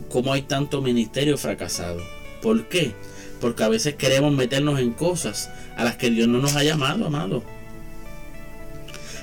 cómo 0.08 0.32
hay 0.32 0.42
tanto 0.42 0.82
ministerio 0.82 1.36
fracasado. 1.38 2.00
¿Por 2.42 2.68
qué? 2.68 2.94
Porque 3.40 3.62
a 3.62 3.68
veces 3.68 3.94
queremos 3.94 4.32
meternos 4.32 4.80
en 4.80 4.92
cosas 4.92 5.50
a 5.76 5.84
las 5.84 5.96
que 5.96 6.10
Dios 6.10 6.26
no 6.26 6.38
nos 6.38 6.56
ha 6.56 6.64
llamado, 6.64 7.06
amado. 7.06 7.42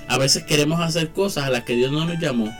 A 0.07 0.17
veces 0.17 0.43
queremos 0.43 0.79
hacer 0.79 1.09
cosas 1.09 1.45
a 1.45 1.49
las 1.49 1.63
que 1.63 1.75
Dios 1.75 1.91
no 1.91 2.05
nos 2.05 2.19
llamó. 2.19 2.55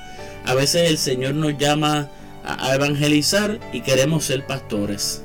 A 0.45 0.53
veces 0.55 0.89
el 0.89 0.97
Señor 0.97 1.36
nos 1.36 1.58
llama 1.58 2.10
a 2.45 2.75
evangelizar 2.75 3.60
y 3.73 3.81
queremos 3.81 4.25
ser 4.25 4.45
pastores. 4.45 5.23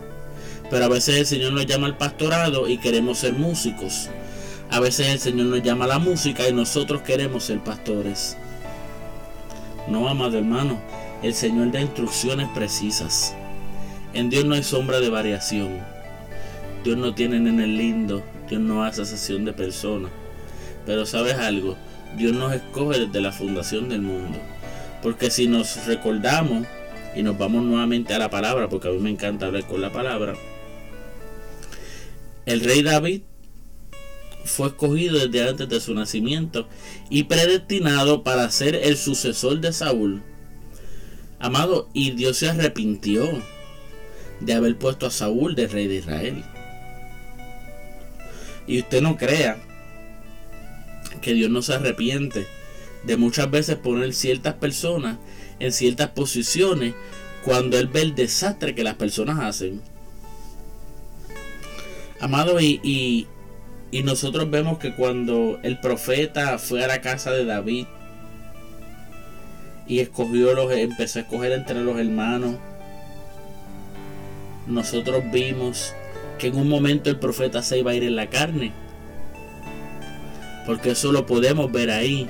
Pero 0.71 0.85
a 0.85 0.89
veces 0.89 1.17
el 1.17 1.27
Señor 1.27 1.53
nos 1.53 1.67
llama 1.67 1.87
al 1.87 1.97
pastorado 1.97 2.69
y 2.69 2.79
queremos 2.79 3.19
ser 3.19 3.35
músicos. 3.35 4.09
A 4.71 4.79
veces 4.79 5.09
el 5.09 5.19
Señor 5.19 5.47
nos 5.47 5.63
llama 5.63 5.85
a 5.85 5.89
la 5.89 5.99
música 5.99 6.49
y 6.49 6.53
nosotros 6.53 7.03
queremos 7.03 7.45
ser 7.45 7.59
pastores. 7.59 8.37
No, 9.89 10.09
amado 10.09 10.39
hermano, 10.39 10.81
el 11.23 11.35
Señor 11.35 11.73
da 11.73 11.81
instrucciones 11.81 12.49
precisas. 12.55 13.35
En 14.15 14.31
Dios 14.31 14.45
no 14.45 14.55
hay 14.55 14.63
sombra 14.63 15.01
de 15.01 15.11
variación. 15.11 15.81
Dios 16.85 16.97
no 16.97 17.15
tiene 17.15 17.37
en 17.37 17.61
el 17.61 17.77
lindo, 17.77 18.23
Dios 18.49 18.61
no 18.61 18.85
hace 18.85 19.05
sesión 19.05 19.45
de 19.45 19.53
personas. 19.53 20.13
Pero 20.87 21.05
sabes 21.05 21.35
algo, 21.35 21.77
Dios 22.17 22.33
nos 22.33 22.55
escoge 22.55 23.07
desde 23.07 23.21
la 23.21 23.33
fundación 23.33 23.89
del 23.89 24.03
mundo. 24.03 24.39
Porque 25.03 25.31
si 25.31 25.49
nos 25.49 25.85
recordamos 25.87 26.67
y 27.15 27.23
nos 27.23 27.37
vamos 27.39 27.65
nuevamente 27.65 28.15
a 28.15 28.19
la 28.19 28.31
palabra, 28.31 28.69
porque 28.69 28.89
a 28.89 28.93
mí 28.93 28.99
me 28.99 29.11
encanta 29.11 29.47
hablar 29.47 29.67
con 29.67 29.81
la 29.81 29.93
palabra, 29.93 30.35
el 32.47 32.61
rey 32.61 32.83
David 32.83 33.23
fue 34.45 34.69
escogido 34.69 35.19
desde 35.19 35.49
antes 35.49 35.69
de 35.69 35.81
su 35.81 35.95
nacimiento 35.95 36.67
y 37.09 37.25
predestinado 37.25 38.23
para 38.23 38.51
ser 38.51 38.75
el 38.75 38.97
sucesor 38.97 39.61
de 39.61 39.73
Saúl. 39.73 40.23
Amado, 41.39 41.89
y 41.93 42.11
Dios 42.13 42.39
se 42.39 42.49
arrepintió 42.49 43.25
de 44.41 44.55
haber 44.55 44.77
puesto 44.77 45.07
a 45.07 45.11
Saúl 45.11 45.55
de 45.55 45.69
rey 45.69 45.87
de 45.87 45.97
Israel. 45.97 46.45
Y 48.67 48.81
usted 48.81 49.03
no 49.03 49.17
crea 49.17 49.59
que 51.21 51.35
Dios 51.35 51.51
no 51.51 51.63
se 51.63 51.75
arrepiente 51.75 52.47
de 53.05 53.17
muchas 53.17 53.51
veces 53.51 53.77
poner 53.77 54.13
ciertas 54.13 54.55
personas 54.55 55.19
en 55.61 55.73
ciertas 55.73 56.09
posiciones 56.09 56.95
cuando 57.45 57.79
Él 57.79 57.87
ve 57.87 58.03
el 58.03 58.15
desastre 58.15 58.75
que 58.75 58.85
las 58.85 58.95
personas 58.95 59.39
hacen. 59.41 59.81
Amado, 62.21 62.61
y, 62.61 63.27
y, 63.93 64.03
nosotros 64.03 64.51
vemos 64.51 64.79
que 64.79 64.95
cuando 64.95 65.59
el 65.63 65.81
profeta 65.81 66.59
fue 66.59 66.85
a 66.85 66.89
la 66.89 67.01
casa 67.01 67.31
de 67.31 67.45
David 67.45 67.87
y 69.87 70.01
escogió 70.01 70.55
los, 70.55 70.71
empezó 70.73 71.19
a 71.19 71.23
escoger 71.23 71.53
entre 71.53 71.81
los 71.81 71.99
hermanos, 71.99 72.57
nosotros 74.67 75.25
vimos 75.33 75.95
que 76.39 76.49
en 76.49 76.57
un 76.57 76.69
momento 76.69 77.11
el 77.11 77.19
profeta 77.19 77.63
se 77.63 77.79
iba 77.79 77.91
a 77.91 77.95
ir 77.95 78.05
en 78.05 78.17
la 78.17 78.29
carne. 78.29 78.73
Porque 80.67 80.91
eso 80.91 81.11
lo 81.13 81.27
podemos 81.27 81.73
ver 81.73 81.91
ahí. 81.91 82.29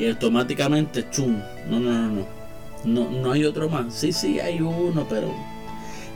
Y 0.00 0.08
automáticamente, 0.08 1.04
chum, 1.10 1.38
no, 1.68 1.78
no, 1.78 1.90
no, 1.90 2.08
no. 2.08 2.40
No, 2.84 3.10
no 3.10 3.32
hay 3.32 3.44
otro 3.44 3.68
más. 3.68 3.92
Sí, 3.94 4.14
sí, 4.14 4.40
hay 4.40 4.62
uno, 4.62 5.06
pero 5.06 5.30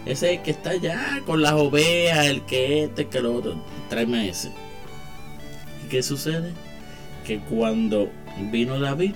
ese 0.06 0.32
es 0.32 0.38
el 0.38 0.42
que 0.42 0.52
está 0.52 0.70
allá 0.70 1.20
con 1.26 1.42
las 1.42 1.52
ovejas, 1.52 2.26
el 2.26 2.40
que 2.46 2.84
este, 2.84 3.08
que 3.08 3.20
lo 3.20 3.34
otro. 3.34 3.62
Tráeme 3.90 4.26
ese. 4.26 4.50
¿Y 5.84 5.90
qué 5.90 6.02
sucede? 6.02 6.54
Que 7.26 7.40
cuando 7.40 8.08
vino 8.50 8.80
David, 8.80 9.12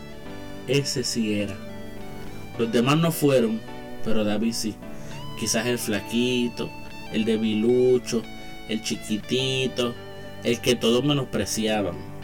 ese 0.66 1.02
sí 1.02 1.40
era. 1.40 1.56
Los 2.58 2.70
demás 2.70 2.98
no 2.98 3.10
fueron, 3.10 3.62
pero 4.04 4.22
David 4.22 4.52
sí. 4.52 4.74
Quizás 5.40 5.66
el 5.66 5.78
flaquito, 5.78 6.68
el 7.10 7.24
debilucho, 7.24 8.22
el 8.68 8.82
chiquitito, 8.82 9.94
el 10.44 10.60
que 10.60 10.74
todos 10.74 11.02
menospreciaban. 11.04 12.17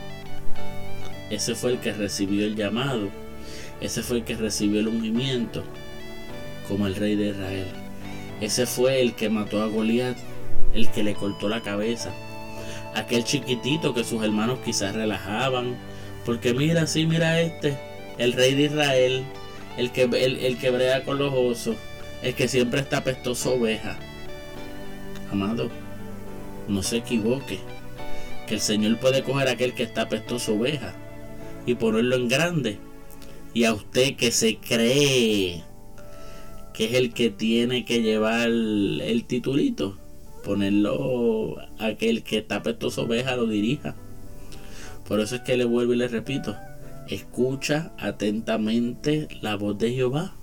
Ese 1.35 1.57
fue 1.57 1.73
el 1.73 1.81
que 1.81 1.93
recibió 1.93 2.47
el 2.47 2.55
llamado. 2.55 3.09
Ese 3.81 4.05
fue 4.05 4.19
el 4.19 4.25
que 4.25 4.37
recibió 4.37 4.79
el 4.79 4.87
ungimiento 4.87 5.65
como 6.69 6.87
el 6.87 6.95
rey 6.95 7.17
de 7.17 7.31
Israel. 7.31 7.67
Ese 8.41 8.67
fue 8.67 9.03
el 9.03 9.15
que 9.15 9.31
mató 9.31 9.61
a 9.61 9.67
Goliat, 9.67 10.17
el 10.75 10.89
que 10.91 11.03
le 11.03 11.15
cortó 11.15 11.49
la 11.49 11.61
cabeza. 11.61 12.13
Aquel 12.95 13.25
chiquitito 13.25 13.95
que 13.95 14.05
sus 14.05 14.23
hermanos 14.23 14.61
quizás 14.65 14.95
relajaban. 14.95 15.77
Porque 16.25 16.55
mira, 16.55 16.87
sí, 16.87 17.05
mira 17.05 17.41
este, 17.41 17.77
el 18.17 18.33
rey 18.33 18.55
de 18.55 18.63
Israel, 18.63 19.25
el 19.77 19.91
que, 19.91 20.03
el, 20.03 20.37
el 20.37 20.57
que 20.57 21.03
con 21.05 21.19
los 21.19 21.35
osos, 21.35 21.75
el 22.23 22.35
que 22.35 22.47
siempre 22.47 22.81
está 22.81 23.03
pestoso 23.03 23.55
oveja. 23.55 23.99
Amado, 25.33 25.69
no 26.69 26.85
se 26.85 26.99
equivoque, 26.99 27.59
que 28.47 28.55
el 28.55 28.61
Señor 28.61 29.01
puede 29.01 29.25
coger 29.25 29.49
a 29.49 29.53
aquel 29.53 29.75
que 29.75 29.83
está 29.83 30.09
pestoso 30.09 30.55
oveja 30.55 30.95
y 31.67 31.75
ponerlo 31.75 32.17
en 32.17 32.29
grande. 32.29 32.79
Y 33.53 33.65
a 33.65 33.75
usted 33.75 34.17
que 34.17 34.33
se 34.33 34.57
cree 34.57 35.63
que 36.73 36.87
es 36.87 36.95
el 36.95 37.13
que 37.13 37.31
tiene 37.31 37.85
que 37.85 38.03
llevar 38.03 38.49
el 38.49 39.25
titulito, 39.29 39.97
ponerlo 40.45 41.57
aquel 41.79 42.23
que 42.23 42.39
está 42.39 42.63
pestoso 42.63 43.03
oveja 43.03 43.37
lo 43.37 43.47
dirija. 43.47 43.95
Por 45.09 45.21
eso 45.21 45.37
es 45.37 45.43
que 45.43 45.57
le 45.57 45.65
vuelvo 45.65 45.95
y 45.95 45.97
le 45.97 46.09
repito, 46.09 46.57
escucha 47.09 47.93
atentamente 47.99 49.29
la 49.41 49.57
voz 49.57 49.79
de 49.79 49.93
Jehová. 49.93 50.35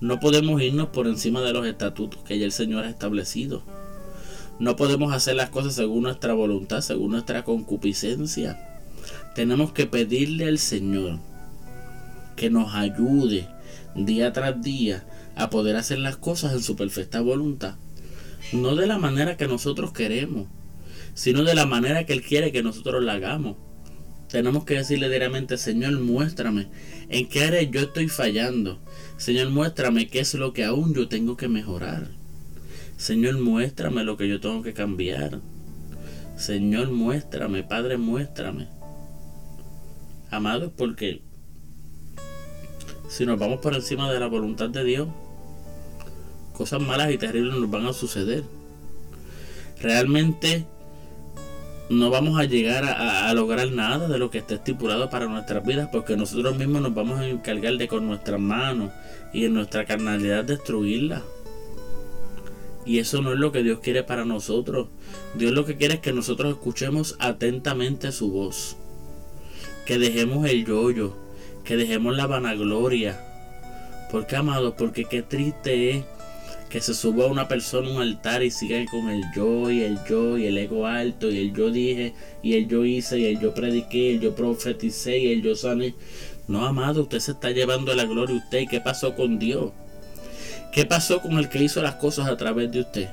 No 0.00 0.20
podemos 0.20 0.60
irnos 0.60 0.88
por 0.88 1.06
encima 1.06 1.40
de 1.42 1.52
los 1.52 1.66
estatutos 1.66 2.22
que 2.24 2.38
ya 2.38 2.44
el 2.44 2.52
Señor 2.52 2.84
ha 2.84 2.90
establecido. 2.90 3.62
No 4.58 4.76
podemos 4.76 5.12
hacer 5.12 5.36
las 5.36 5.50
cosas 5.50 5.74
según 5.74 6.02
nuestra 6.02 6.34
voluntad, 6.34 6.80
según 6.80 7.12
nuestra 7.12 7.44
concupiscencia. 7.44 8.71
Tenemos 9.34 9.72
que 9.72 9.86
pedirle 9.86 10.46
al 10.46 10.58
Señor 10.58 11.18
que 12.36 12.50
nos 12.50 12.74
ayude 12.74 13.48
día 13.94 14.32
tras 14.32 14.62
día 14.62 15.04
a 15.36 15.48
poder 15.50 15.76
hacer 15.76 15.98
las 15.98 16.16
cosas 16.16 16.52
en 16.52 16.62
su 16.62 16.76
perfecta 16.76 17.20
voluntad. 17.20 17.76
No 18.52 18.76
de 18.76 18.86
la 18.86 18.98
manera 18.98 19.36
que 19.36 19.48
nosotros 19.48 19.92
queremos, 19.92 20.48
sino 21.14 21.44
de 21.44 21.54
la 21.54 21.66
manera 21.66 22.04
que 22.04 22.12
Él 22.12 22.22
quiere 22.22 22.52
que 22.52 22.62
nosotros 22.62 23.02
la 23.02 23.14
hagamos. 23.14 23.56
Tenemos 24.28 24.64
que 24.64 24.74
decirle 24.74 25.08
diariamente, 25.08 25.56
Señor, 25.58 25.98
muéstrame 25.98 26.68
en 27.08 27.28
qué 27.28 27.44
área 27.44 27.62
yo 27.62 27.80
estoy 27.80 28.08
fallando. 28.08 28.80
Señor, 29.16 29.50
muéstrame 29.50 30.08
qué 30.08 30.20
es 30.20 30.34
lo 30.34 30.52
que 30.52 30.64
aún 30.64 30.94
yo 30.94 31.08
tengo 31.08 31.36
que 31.36 31.48
mejorar. 31.48 32.08
Señor, 32.96 33.38
muéstrame 33.38 34.04
lo 34.04 34.16
que 34.16 34.28
yo 34.28 34.40
tengo 34.40 34.62
que 34.62 34.72
cambiar. 34.72 35.40
Señor, 36.36 36.90
muéstrame, 36.90 37.62
Padre, 37.62 37.98
muéstrame. 37.98 38.68
Amados, 40.32 40.72
porque 40.74 41.20
si 43.06 43.26
nos 43.26 43.38
vamos 43.38 43.60
por 43.60 43.74
encima 43.74 44.10
de 44.10 44.18
la 44.18 44.28
voluntad 44.28 44.70
de 44.70 44.82
Dios, 44.82 45.08
cosas 46.54 46.80
malas 46.80 47.12
y 47.12 47.18
terribles 47.18 47.54
nos 47.54 47.70
van 47.70 47.84
a 47.84 47.92
suceder. 47.92 48.42
Realmente 49.82 50.64
no 51.90 52.08
vamos 52.08 52.40
a 52.40 52.44
llegar 52.44 52.82
a, 52.82 53.30
lograr 53.34 53.70
nada 53.72 54.08
de 54.08 54.18
lo 54.18 54.30
que 54.30 54.38
esté 54.38 54.54
estipulado 54.54 55.10
para 55.10 55.26
nuestras 55.26 55.66
vidas 55.66 55.90
porque 55.92 56.16
nosotros 56.16 56.56
mismos 56.56 56.80
nos 56.80 56.94
vamos 56.94 57.20
a 57.20 57.28
encargar 57.28 57.76
de 57.76 57.86
con 57.86 58.06
nuestras 58.06 58.40
manos 58.40 58.90
y 59.34 59.44
en 59.44 59.52
nuestra 59.52 59.84
carnalidad 59.84 60.44
destruirla. 60.44 61.20
Y 62.86 63.00
eso 63.00 63.20
no 63.20 63.34
es 63.34 63.38
lo 63.38 63.52
que 63.52 63.62
Dios 63.62 63.80
quiere 63.80 64.02
para 64.02 64.24
nosotros. 64.24 64.88
Dios 65.34 65.52
lo 65.52 65.66
que 65.66 65.76
quiere 65.76 65.94
es 65.94 66.00
que 66.00 66.14
nosotros 66.14 66.54
escuchemos 66.54 67.16
atentamente 67.18 68.12
su 68.12 68.30
voz. 68.32 68.78
Que 69.86 69.98
dejemos 69.98 70.48
el 70.48 70.64
yoyo, 70.64 71.16
que 71.64 71.76
dejemos 71.76 72.16
la 72.16 72.26
vanagloria. 72.26 73.20
Porque, 74.10 74.36
amados, 74.36 74.74
porque 74.76 75.04
qué 75.04 75.22
triste 75.22 75.90
es 75.90 76.04
que 76.68 76.80
se 76.80 76.94
suba 76.94 77.26
una 77.26 77.48
persona 77.48 77.88
a 77.88 77.92
un 77.92 78.00
altar 78.00 78.42
y 78.42 78.50
siga 78.50 78.82
con 78.90 79.10
el 79.10 79.22
yo 79.36 79.70
y 79.70 79.82
el 79.82 79.98
yo 80.08 80.38
y 80.38 80.46
el 80.46 80.56
ego 80.56 80.86
alto 80.86 81.30
y 81.30 81.36
el 81.36 81.52
yo 81.54 81.70
dije 81.70 82.14
y 82.42 82.54
el 82.54 82.66
yo 82.66 82.86
hice 82.86 83.18
y 83.18 83.26
el 83.26 83.40
yo 83.40 83.52
prediqué 83.52 83.98
y 83.98 84.14
el 84.14 84.20
yo 84.20 84.34
profeticé 84.34 85.18
y 85.18 85.32
el 85.32 85.42
yo 85.42 85.54
sané. 85.54 85.94
No, 86.48 86.64
amado, 86.66 87.02
usted 87.02 87.20
se 87.20 87.32
está 87.32 87.50
llevando 87.50 87.94
la 87.94 88.04
gloria 88.04 88.36
usted. 88.36 88.60
¿Y 88.60 88.66
qué 88.66 88.80
pasó 88.80 89.14
con 89.14 89.38
Dios? 89.38 89.72
¿Qué 90.72 90.86
pasó 90.86 91.20
con 91.20 91.32
el 91.38 91.50
que 91.50 91.62
hizo 91.62 91.82
las 91.82 91.96
cosas 91.96 92.28
a 92.28 92.36
través 92.38 92.72
de 92.72 92.80
usted? 92.80 93.10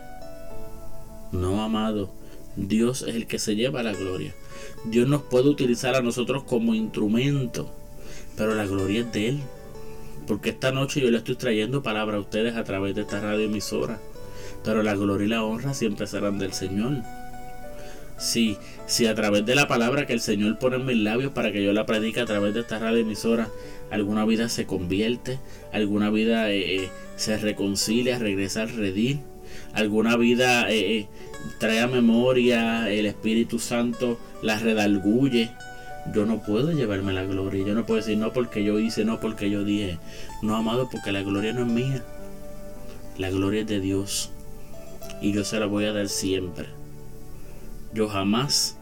No, 1.34 1.62
amado, 1.62 2.10
Dios 2.56 3.02
es 3.02 3.16
el 3.16 3.28
que 3.28 3.40
se 3.40 3.56
lleva 3.56 3.84
la 3.84 3.92
gloria. 3.92 4.34
Dios 4.86 5.08
nos 5.08 5.24
puede 5.24 5.50
utilizar 5.50 5.96
a 5.96 6.02
nosotros 6.02 6.44
como 6.44 6.74
instrumento 6.74 7.72
pero 8.40 8.56
la 8.56 8.66
gloria 8.66 9.02
es 9.02 9.12
de 9.12 9.28
Él. 9.28 9.40
Porque 10.26 10.52
esta 10.52 10.72
noche 10.72 11.02
yo 11.02 11.12
le 11.12 11.18
estoy 11.18 11.36
trayendo 11.36 11.84
palabra 11.84 12.16
a 12.18 12.22
ustedes 12.22 12.56
a 12.56 12.64
través 12.64 12.96
de 12.96 13.02
esta 13.02 13.20
radio 13.20 13.46
emisora. 13.46 14.00
Pero 14.64 14.82
la 14.82 14.96
gloria 14.96 15.26
y 15.26 15.30
la 15.30 15.44
honra 15.44 15.74
siempre 15.74 16.08
serán 16.08 16.40
del 16.40 16.54
Señor. 16.54 17.04
Si, 18.18 18.58
si 18.86 19.08
a 19.08 19.16
través 19.16 19.46
de 19.46 19.56
la 19.56 19.68
palabra 19.68 20.06
que 20.06 20.14
el 20.14 20.22
Señor 20.22 20.58
pone 20.58 20.78
en 20.78 20.86
mis 20.86 20.98
labios 20.98 21.34
para 21.34 21.52
que 21.52 21.64
yo 21.64 21.74
la 21.74 21.86
predique 21.86 22.22
a 22.22 22.26
través 22.26 22.54
de 22.54 22.62
esta 22.62 22.80
radio 22.80 23.00
emisora, 23.00 23.50
alguna 23.92 24.24
vida 24.26 24.48
se 24.48 24.66
convierte, 24.66 25.40
alguna 25.74 26.10
vida 26.10 26.50
eh, 26.50 26.84
eh, 26.84 26.90
se 27.18 27.38
reconcilia, 27.38 28.20
regresa 28.20 28.62
al 28.62 28.70
redil, 28.70 29.20
alguna 29.74 30.16
vida 30.16 30.70
eh, 30.70 31.08
trae 31.60 31.80
a 31.82 31.88
memoria 31.88 32.90
el 32.90 33.06
Espíritu 33.06 33.60
Santo, 33.60 34.18
la 34.42 34.58
redalgulle, 34.58 35.52
yo 36.14 36.26
no 36.26 36.42
puedo 36.42 36.72
llevarme 36.72 37.14
la 37.14 37.24
gloria. 37.24 37.66
Yo 37.66 37.74
no 37.74 37.86
puedo 37.86 38.00
decir 38.00 38.18
no 38.18 38.34
porque 38.34 38.64
yo 38.64 38.80
hice, 38.80 39.06
no 39.06 39.20
porque 39.20 39.50
yo 39.50 39.64
dije. 39.64 40.00
No, 40.42 40.56
amado, 40.56 40.90
porque 40.90 41.12
la 41.12 41.22
gloria 41.22 41.54
no 41.54 41.62
es 41.62 41.68
mía. 41.68 42.04
La 43.18 43.30
gloria 43.30 43.62
es 43.62 43.68
de 43.68 43.80
Dios. 43.80 44.32
Y 45.22 45.34
yo 45.34 45.44
se 45.44 45.60
la 45.60 45.66
voy 45.66 45.86
a 45.86 45.94
dar 45.94 46.08
siempre. 46.08 46.68
Yo 47.94 48.08
jamás 48.08 48.78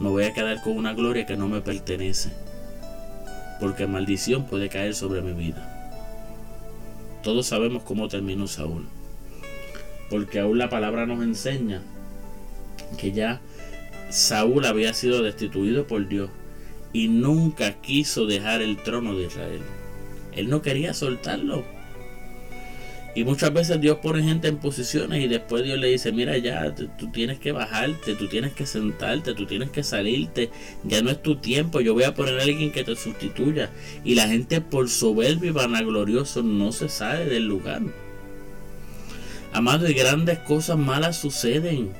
me 0.00 0.08
voy 0.08 0.24
a 0.24 0.32
quedar 0.32 0.62
con 0.62 0.76
una 0.76 0.94
gloria 0.94 1.26
que 1.26 1.36
no 1.36 1.48
me 1.48 1.60
pertenece. 1.60 2.32
Porque 3.60 3.86
maldición 3.86 4.46
puede 4.46 4.68
caer 4.68 4.94
sobre 4.94 5.20
mi 5.20 5.32
vida. 5.32 5.68
Todos 7.22 7.46
sabemos 7.46 7.82
cómo 7.82 8.08
terminó 8.08 8.46
Saúl. 8.46 8.86
Porque 10.10 10.40
aún 10.40 10.58
la 10.58 10.68
palabra 10.68 11.06
nos 11.06 11.22
enseña 11.22 11.82
que 12.98 13.12
ya 13.12 13.40
Saúl 14.12 14.66
había 14.66 14.92
sido 14.92 15.22
destituido 15.22 15.86
por 15.86 16.06
Dios 16.06 16.28
y 16.92 17.08
nunca 17.08 17.80
quiso 17.80 18.26
dejar 18.26 18.60
el 18.60 18.76
trono 18.82 19.16
de 19.16 19.24
Israel. 19.24 19.62
Él 20.32 20.50
no 20.50 20.60
quería 20.60 20.92
soltarlo. 20.92 21.64
Y 23.14 23.24
muchas 23.24 23.54
veces 23.54 23.80
Dios 23.80 23.98
pone 24.02 24.22
gente 24.22 24.48
en 24.48 24.58
posiciones 24.58 25.24
y 25.24 25.28
después 25.28 25.64
Dios 25.64 25.78
le 25.78 25.88
dice, 25.88 26.12
mira 26.12 26.36
ya, 26.36 26.74
tú 26.74 27.10
tienes 27.10 27.38
que 27.38 27.52
bajarte, 27.52 28.14
tú 28.14 28.28
tienes 28.28 28.52
que 28.52 28.66
sentarte, 28.66 29.32
tú 29.32 29.46
tienes 29.46 29.70
que 29.70 29.82
salirte, 29.82 30.50
ya 30.84 31.00
no 31.00 31.10
es 31.10 31.22
tu 31.22 31.36
tiempo, 31.36 31.80
yo 31.80 31.94
voy 31.94 32.04
a 32.04 32.14
poner 32.14 32.38
a 32.38 32.42
alguien 32.42 32.70
que 32.70 32.84
te 32.84 32.94
sustituya. 32.96 33.70
Y 34.04 34.14
la 34.14 34.28
gente 34.28 34.60
por 34.60 34.90
soberbio 34.90 35.50
y 35.50 35.52
vanaglorioso 35.52 36.42
no 36.42 36.70
se 36.72 36.90
sale 36.90 37.24
del 37.24 37.46
lugar. 37.46 37.80
Amado, 39.54 39.88
y 39.88 39.94
grandes 39.94 40.38
cosas 40.40 40.76
malas 40.76 41.16
suceden. 41.18 41.92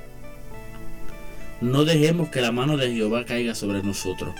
No 1.63 1.85
dejemos 1.85 2.27
que 2.27 2.41
la 2.41 2.51
mano 2.51 2.75
de 2.75 2.93
Jehová 2.93 3.23
caiga 3.23 3.55
sobre 3.55 3.81
nosotros. 3.81 4.35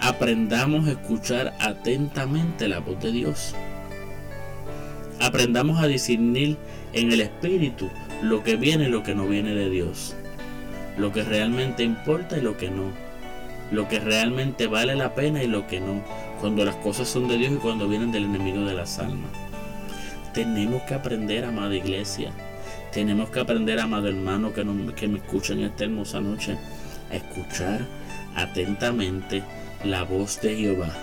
Aprendamos 0.00 0.88
a 0.88 0.90
escuchar 0.90 1.54
atentamente 1.60 2.66
la 2.66 2.80
voz 2.80 3.00
de 3.00 3.12
Dios. 3.12 3.54
Aprendamos 5.20 5.80
a 5.80 5.86
discernir 5.86 6.56
en 6.92 7.12
el 7.12 7.20
Espíritu 7.20 7.88
lo 8.20 8.42
que 8.42 8.56
viene 8.56 8.88
y 8.88 8.90
lo 8.90 9.04
que 9.04 9.14
no 9.14 9.28
viene 9.28 9.54
de 9.54 9.70
Dios. 9.70 10.16
Lo 10.98 11.12
que 11.12 11.22
realmente 11.22 11.84
importa 11.84 12.36
y 12.36 12.40
lo 12.40 12.56
que 12.56 12.68
no. 12.68 12.90
Lo 13.70 13.86
que 13.86 14.00
realmente 14.00 14.66
vale 14.66 14.96
la 14.96 15.14
pena 15.14 15.44
y 15.44 15.46
lo 15.46 15.68
que 15.68 15.78
no. 15.78 16.02
Cuando 16.40 16.64
las 16.64 16.74
cosas 16.74 17.06
son 17.06 17.28
de 17.28 17.38
Dios 17.38 17.52
y 17.52 17.58
cuando 17.58 17.86
vienen 17.86 18.10
del 18.10 18.24
enemigo 18.24 18.64
de 18.64 18.74
las 18.74 18.98
almas. 18.98 19.30
Tenemos 20.34 20.82
que 20.82 20.94
aprender, 20.94 21.44
amada 21.44 21.76
iglesia. 21.76 22.32
Tenemos 22.96 23.28
que 23.28 23.40
aprender, 23.40 23.78
amado 23.78 24.08
hermano, 24.08 24.54
que, 24.54 24.64
que 24.96 25.06
me 25.06 25.18
escuchan 25.18 25.60
esta 25.60 25.84
hermosa 25.84 26.18
noche, 26.18 26.56
a 27.10 27.16
escuchar 27.16 27.86
atentamente 28.34 29.42
la 29.84 30.02
voz 30.04 30.40
de 30.40 30.56
Jehová 30.56 30.96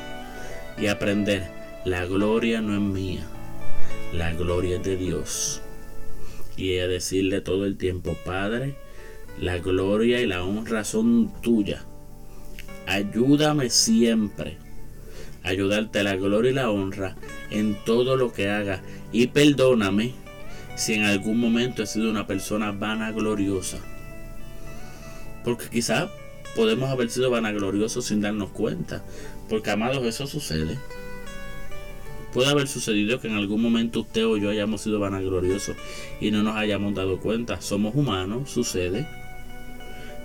y 0.75 0.87
aprender, 0.87 1.43
la 1.85 2.03
gloria 2.05 2.61
no 2.61 2.73
es 2.73 2.81
mía, 2.81 3.27
la 4.11 4.33
gloria 4.33 4.77
es 4.77 4.83
de 4.83 4.97
Dios. 4.97 5.61
Y 6.57 6.79
a 6.79 6.87
decirle 6.87 7.41
todo 7.41 7.63
el 7.63 7.77
tiempo, 7.77 8.17
Padre, 8.25 8.73
la 9.39 9.59
gloria 9.59 10.19
y 10.19 10.25
la 10.25 10.43
honra 10.43 10.85
son 10.85 11.31
tuyas. 11.43 11.85
Ayúdame 12.87 13.69
siempre. 13.69 14.57
Ayudarte 15.43 16.01
la 16.01 16.15
gloria 16.15 16.49
y 16.49 16.55
la 16.55 16.71
honra 16.71 17.17
en 17.51 17.77
todo 17.85 18.15
lo 18.15 18.33
que 18.33 18.49
haga. 18.49 18.81
Y 19.11 19.27
perdóname 19.27 20.22
si 20.75 20.93
en 20.93 21.03
algún 21.03 21.39
momento 21.39 21.83
he 21.83 21.87
sido 21.87 22.09
una 22.09 22.27
persona 22.27 22.71
vanagloriosa. 22.71 23.77
Porque 25.43 25.69
quizás 25.69 26.09
podemos 26.55 26.89
haber 26.89 27.09
sido 27.09 27.29
vanagloriosos 27.29 28.05
sin 28.05 28.21
darnos 28.21 28.49
cuenta. 28.51 29.03
Porque 29.49 29.71
amados, 29.71 30.03
eso 30.05 30.27
sucede. 30.27 30.79
Puede 32.33 32.49
haber 32.49 32.67
sucedido 32.67 33.19
que 33.19 33.27
en 33.27 33.35
algún 33.35 33.61
momento 33.61 34.01
usted 34.01 34.25
o 34.25 34.37
yo 34.37 34.49
hayamos 34.49 34.81
sido 34.81 34.99
vanagloriosos 34.99 35.75
y 36.19 36.31
no 36.31 36.41
nos 36.41 36.55
hayamos 36.55 36.95
dado 36.95 37.19
cuenta. 37.19 37.61
Somos 37.61 37.93
humanos, 37.95 38.49
sucede. 38.49 39.07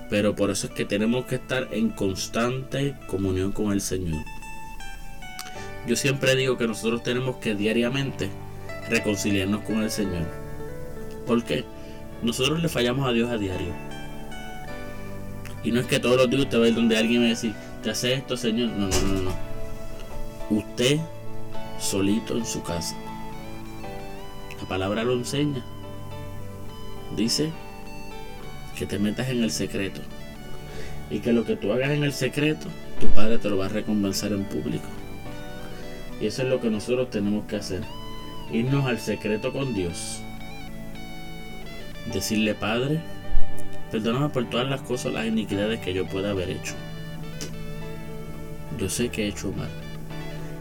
Pero 0.08 0.34
por 0.34 0.50
eso 0.50 0.68
es 0.68 0.72
que 0.72 0.86
tenemos 0.86 1.26
que 1.26 1.34
estar 1.34 1.68
en 1.70 1.90
constante 1.90 2.94
comunión 3.08 3.52
con 3.52 3.72
el 3.72 3.82
Señor. 3.82 4.24
Yo 5.86 5.96
siempre 5.96 6.34
digo 6.34 6.56
que 6.56 6.66
nosotros 6.66 7.02
tenemos 7.02 7.36
que 7.36 7.54
diariamente 7.54 8.30
reconciliarnos 8.88 9.62
con 9.62 9.82
el 9.82 9.90
Señor. 9.90 10.26
Porque 11.26 11.64
nosotros 12.22 12.62
le 12.62 12.68
fallamos 12.68 13.08
a 13.08 13.12
Dios 13.12 13.30
a 13.30 13.38
diario. 13.38 13.72
Y 15.62 15.72
no 15.72 15.80
es 15.80 15.86
que 15.86 16.00
todos 16.00 16.16
los 16.16 16.30
días 16.30 16.42
usted 16.42 16.60
va 16.60 16.64
a 16.64 16.68
ir 16.68 16.74
donde 16.74 16.96
alguien 16.96 17.20
me 17.20 17.26
a 17.26 17.30
decir, 17.30 17.54
te 17.82 17.90
hace 17.90 18.14
esto, 18.14 18.36
Señor. 18.36 18.70
No, 18.70 18.88
no, 18.88 19.02
no, 19.02 19.20
no. 19.22 19.32
Usted 20.50 20.98
solito 21.78 22.36
en 22.36 22.46
su 22.46 22.62
casa. 22.62 22.96
La 24.60 24.68
palabra 24.68 25.04
lo 25.04 25.12
enseña. 25.12 25.64
Dice 27.16 27.52
que 28.76 28.86
te 28.86 28.98
metas 28.98 29.28
en 29.28 29.42
el 29.42 29.50
secreto. 29.50 30.00
Y 31.10 31.20
que 31.20 31.32
lo 31.32 31.44
que 31.44 31.56
tú 31.56 31.72
hagas 31.72 31.90
en 31.90 32.04
el 32.04 32.12
secreto, 32.12 32.68
tu 33.00 33.06
padre 33.08 33.38
te 33.38 33.48
lo 33.48 33.56
va 33.56 33.66
a 33.66 33.70
recompensar 33.70 34.32
en 34.32 34.44
público. 34.44 34.86
Y 36.20 36.26
eso 36.26 36.42
es 36.42 36.48
lo 36.48 36.60
que 36.60 36.70
nosotros 36.70 37.10
tenemos 37.10 37.46
que 37.46 37.56
hacer. 37.56 37.82
Irnos 38.52 38.86
al 38.86 38.98
secreto 38.98 39.52
con 39.52 39.74
Dios. 39.74 40.22
Decirle, 42.12 42.54
Padre, 42.54 43.00
perdóname 43.90 44.30
por 44.30 44.48
todas 44.48 44.68
las 44.68 44.80
cosas, 44.80 45.12
las 45.12 45.26
iniquidades 45.26 45.80
que 45.80 45.92
yo 45.92 46.06
pueda 46.06 46.30
haber 46.30 46.50
hecho. 46.50 46.74
Yo 48.78 48.88
sé 48.88 49.08
que 49.10 49.24
he 49.24 49.28
hecho 49.28 49.52
mal 49.52 49.68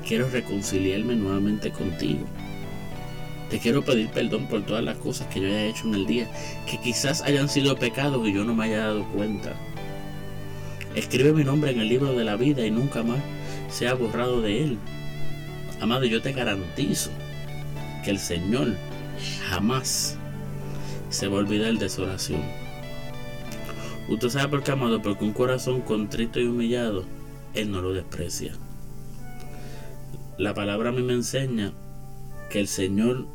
quiero 0.08 0.30
reconciliarme 0.30 1.16
nuevamente 1.16 1.72
contigo. 1.72 2.26
Te 3.50 3.60
quiero 3.60 3.84
pedir 3.84 4.10
perdón 4.10 4.48
por 4.48 4.66
todas 4.66 4.84
las 4.84 4.98
cosas 4.98 5.28
que 5.28 5.42
yo 5.42 5.48
haya 5.48 5.66
hecho 5.66 5.88
en 5.88 5.96
el 5.96 6.08
día, 6.08 6.28
que 6.66 6.80
quizás 6.80 7.22
hayan 7.22 7.50
sido 7.50 7.76
pecados 7.76 8.26
y 8.28 8.34
yo 8.34 8.44
no 8.44 8.54
me 8.54 8.66
haya 8.66 8.80
dado 8.80 9.06
cuenta. 9.10 9.54
Escribe 10.96 11.34
mi 11.34 11.44
nombre 11.44 11.72
en 11.72 11.82
el 11.82 11.90
libro 11.90 12.14
de 12.14 12.24
la 12.24 12.38
vida 12.38 12.66
y 12.66 12.72
nunca 12.72 13.04
más 13.04 13.20
sea 13.70 13.94
borrado 13.94 14.42
de 14.42 14.64
él. 14.64 14.78
Amado, 15.82 16.06
yo 16.06 16.22
te 16.22 16.32
garantizo 16.32 17.12
que 18.08 18.12
el 18.12 18.20
Señor 18.20 18.78
jamás 19.50 20.18
se 21.10 21.28
va 21.28 21.36
a 21.36 21.40
olvidar 21.40 21.74
de 21.74 21.90
su 21.90 22.04
oración. 22.04 22.42
Usted 24.08 24.30
sabe 24.30 24.48
por 24.48 24.64
qué, 24.64 24.72
amado, 24.72 25.02
porque 25.02 25.26
un 25.26 25.34
corazón 25.34 25.82
contrito 25.82 26.40
y 26.40 26.46
humillado, 26.46 27.04
Él 27.54 27.70
no 27.70 27.82
lo 27.82 27.92
desprecia. 27.92 28.54
La 30.38 30.54
palabra 30.54 30.88
a 30.88 30.92
mí 30.94 31.04
me 31.04 31.16
enseña 31.16 31.74
que 32.50 32.62
el 32.62 32.70
Señor 32.70 33.28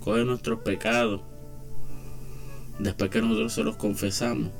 coge 0.00 0.24
nuestros 0.24 0.60
pecados 0.60 1.20
después 2.78 3.10
que 3.10 3.20
nosotros 3.20 3.52
se 3.52 3.62
los 3.62 3.76
confesamos. 3.76 4.52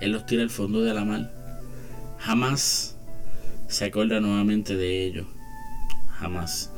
Él 0.00 0.10
los 0.10 0.26
tira 0.26 0.42
al 0.42 0.50
fondo 0.50 0.82
de 0.82 0.92
la 0.92 1.04
mar. 1.04 1.32
Jamás 2.18 2.98
se 3.68 3.84
acuerda 3.84 4.18
nuevamente 4.18 4.74
de 4.74 5.06
ellos. 5.06 5.28
Jamás. 6.18 6.72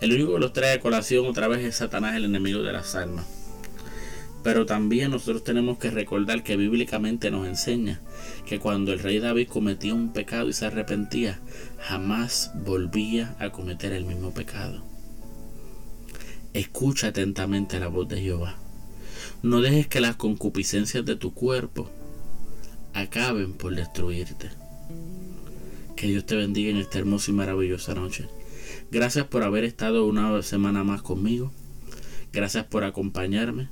El 0.00 0.12
único 0.12 0.34
que 0.34 0.40
los 0.40 0.52
trae 0.52 0.74
a 0.74 0.80
colación 0.80 1.26
otra 1.26 1.48
vez 1.48 1.64
es 1.64 1.76
Satanás, 1.76 2.14
el 2.14 2.24
enemigo 2.24 2.62
de 2.62 2.72
las 2.72 2.94
almas. 2.94 3.26
Pero 4.44 4.64
también 4.64 5.10
nosotros 5.10 5.42
tenemos 5.42 5.78
que 5.78 5.90
recordar 5.90 6.44
que 6.44 6.56
bíblicamente 6.56 7.30
nos 7.32 7.46
enseña 7.48 8.00
que 8.46 8.60
cuando 8.60 8.92
el 8.92 9.00
rey 9.00 9.18
David 9.18 9.48
cometía 9.48 9.94
un 9.94 10.12
pecado 10.12 10.48
y 10.48 10.52
se 10.52 10.66
arrepentía, 10.66 11.40
jamás 11.80 12.52
volvía 12.64 13.34
a 13.40 13.50
cometer 13.50 13.92
el 13.92 14.04
mismo 14.04 14.32
pecado. 14.32 14.84
Escucha 16.54 17.08
atentamente 17.08 17.80
la 17.80 17.88
voz 17.88 18.08
de 18.08 18.20
Jehová. 18.20 18.56
No 19.42 19.60
dejes 19.60 19.88
que 19.88 20.00
las 20.00 20.16
concupiscencias 20.16 21.04
de 21.04 21.16
tu 21.16 21.34
cuerpo 21.34 21.90
acaben 22.94 23.52
por 23.52 23.74
destruirte. 23.74 24.50
Que 25.96 26.06
Dios 26.06 26.24
te 26.24 26.36
bendiga 26.36 26.70
en 26.70 26.76
esta 26.76 26.98
hermosa 26.98 27.32
y 27.32 27.34
maravillosa 27.34 27.94
noche. 27.94 28.28
Gracias 28.90 29.26
por 29.26 29.42
haber 29.42 29.64
estado 29.64 30.06
una 30.06 30.40
semana 30.42 30.82
más 30.82 31.02
conmigo. 31.02 31.52
Gracias 32.32 32.64
por 32.64 32.84
acompañarme. 32.84 33.68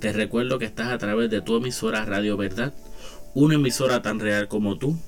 Te 0.00 0.12
recuerdo 0.12 0.58
que 0.58 0.64
estás 0.64 0.88
a 0.88 0.98
través 0.98 1.30
de 1.30 1.40
tu 1.40 1.56
emisora 1.56 2.04
Radio 2.04 2.36
Verdad, 2.36 2.74
una 3.34 3.54
emisora 3.54 4.02
tan 4.02 4.18
real 4.18 4.48
como 4.48 4.76
tú, 4.76 4.98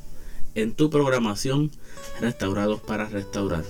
en 0.54 0.74
tu 0.74 0.88
programación 0.88 1.72
Restaurados 2.20 2.80
para 2.80 3.08
Restaurar, 3.08 3.64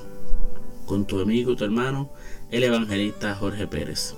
con 0.85 1.07
tu 1.07 1.21
amigo 1.21 1.53
y 1.53 1.57
tu 1.57 1.65
hermano, 1.65 2.13
el 2.51 2.65
evangelista 2.65 3.35
Jorge 3.35 3.67
Pérez. 3.67 4.15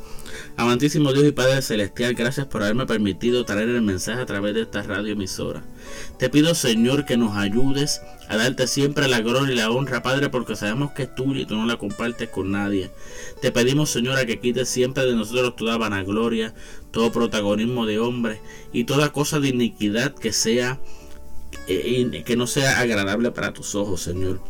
Amantísimo 0.56 1.12
Dios 1.12 1.26
y 1.26 1.32
Padre 1.32 1.62
Celestial, 1.62 2.14
gracias 2.14 2.46
por 2.46 2.62
haberme 2.62 2.86
permitido 2.86 3.44
traer 3.44 3.68
el 3.68 3.82
mensaje 3.82 4.20
a 4.20 4.26
través 4.26 4.54
de 4.54 4.62
esta 4.62 4.82
radio 4.82 5.12
emisora. 5.12 5.62
Te 6.18 6.28
pido, 6.28 6.54
Señor, 6.54 7.04
que 7.04 7.16
nos 7.16 7.36
ayudes 7.36 8.02
a 8.28 8.36
darte 8.36 8.66
siempre 8.66 9.08
la 9.08 9.20
gloria 9.20 9.52
y 9.52 9.56
la 9.56 9.70
honra, 9.70 10.02
Padre, 10.02 10.28
porque 10.28 10.56
sabemos 10.56 10.92
que 10.92 11.04
es 11.04 11.14
tuya 11.14 11.40
y 11.40 11.46
tú 11.46 11.56
no 11.56 11.66
la 11.66 11.76
compartes 11.76 12.28
con 12.28 12.50
nadie. 12.50 12.90
Te 13.40 13.52
pedimos, 13.52 13.90
Señor, 13.90 14.18
a 14.18 14.26
que 14.26 14.40
quites 14.40 14.68
siempre 14.68 15.04
de 15.04 15.14
nosotros 15.14 15.56
toda 15.56 15.76
vanagloria, 15.76 16.54
todo 16.90 17.12
protagonismo 17.12 17.86
de 17.86 17.98
hombre 17.98 18.40
y 18.72 18.84
toda 18.84 19.12
cosa 19.12 19.40
de 19.40 19.48
iniquidad 19.48 20.14
que 20.14 20.32
sea 20.32 20.80
eh, 21.68 22.22
que 22.24 22.36
no 22.36 22.46
sea 22.46 22.80
agradable 22.80 23.30
para 23.30 23.52
tus 23.52 23.74
ojos, 23.74 24.02
Señor. 24.02 24.40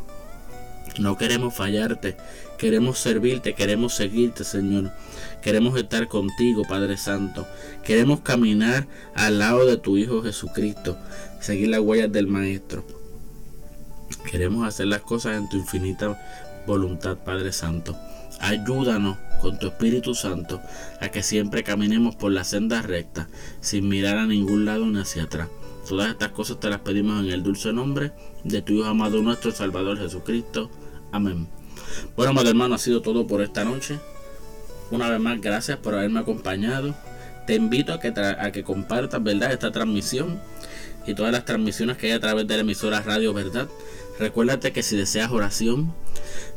No 0.99 1.17
queremos 1.17 1.55
fallarte, 1.55 2.17
queremos 2.59 2.99
servirte, 2.99 3.55
queremos 3.55 3.95
seguirte, 3.95 4.45
Señor. 4.45 4.91
Queremos 5.43 5.77
estar 5.77 6.07
contigo, 6.07 6.63
Padre 6.63 6.97
Santo. 6.97 7.47
Queremos 7.85 8.21
caminar 8.21 8.87
al 9.15 9.41
lado 9.41 9.67
de 9.67 9.77
tu 9.77 9.97
Hijo 9.97 10.23
Jesucristo, 10.23 10.97
seguir 11.41 11.69
las 11.69 11.81
huellas 11.81 12.13
del 12.13 12.29
Maestro. 12.29 12.85
Queremos 14.31 14.67
hacer 14.67 14.87
las 14.87 15.01
cosas 15.01 15.37
en 15.37 15.49
tu 15.49 15.57
infinita 15.57 16.17
voluntad, 16.65 17.19
Padre 17.19 17.53
Santo. 17.53 17.97
Ayúdanos 18.41 19.19
con 19.41 19.59
tu 19.59 19.67
Espíritu 19.67 20.15
Santo 20.15 20.61
a 21.01 21.09
que 21.09 21.25
siempre 21.25 21.65
caminemos 21.65 22.15
por 22.15 22.31
la 22.31 22.45
senda 22.45 22.81
recta, 22.81 23.29
sin 23.61 23.89
mirar 23.89 24.19
a 24.19 24.27
ningún 24.27 24.65
lado 24.65 24.87
ni 24.87 25.01
hacia 25.01 25.25
atrás. 25.25 25.49
Todas 25.89 26.11
estas 26.11 26.31
cosas 26.31 26.61
te 26.61 26.71
las 26.71 26.81
pedimos 26.81 27.25
en 27.25 27.31
el 27.33 27.43
dulce 27.43 27.73
nombre 27.73 28.13
de 28.45 28.63
tu 28.63 28.75
Hijo 28.75 28.87
amado 28.87 29.21
nuestro 29.23 29.51
Salvador 29.51 29.99
Jesucristo. 29.99 30.71
Amén. 31.11 31.49
Bueno, 32.17 32.31
amado 32.31 32.49
hermano, 32.49 32.77
ha 32.77 32.79
sido 32.79 33.03
todo 33.03 33.27
por 33.27 33.43
esta 33.43 33.65
noche. 33.65 33.99
Una 34.93 35.09
vez 35.09 35.21
más, 35.21 35.41
gracias 35.41 35.79
por 35.79 35.95
haberme 35.95 36.21
acompañado. 36.21 36.95
Te 37.47 37.55
invito 37.55 37.95
a 37.95 37.99
que, 37.99 38.09
a 38.09 38.53
que 38.53 38.63
compartas, 38.63 39.23
¿verdad?, 39.23 39.51
esta 39.51 39.73
transmisión 39.73 40.39
y 41.07 41.15
todas 41.15 41.33
las 41.33 41.47
transmisiones 41.47 41.97
que 41.97 42.09
hay 42.09 42.13
a 42.13 42.21
través 42.21 42.47
de 42.47 42.57
la 42.57 42.61
emisora 42.61 43.01
Radio 43.01 43.33
Verdad. 43.33 43.69
Recuérdate 44.19 44.73
que 44.73 44.83
si 44.83 44.95
deseas 44.95 45.31
oración, 45.31 45.95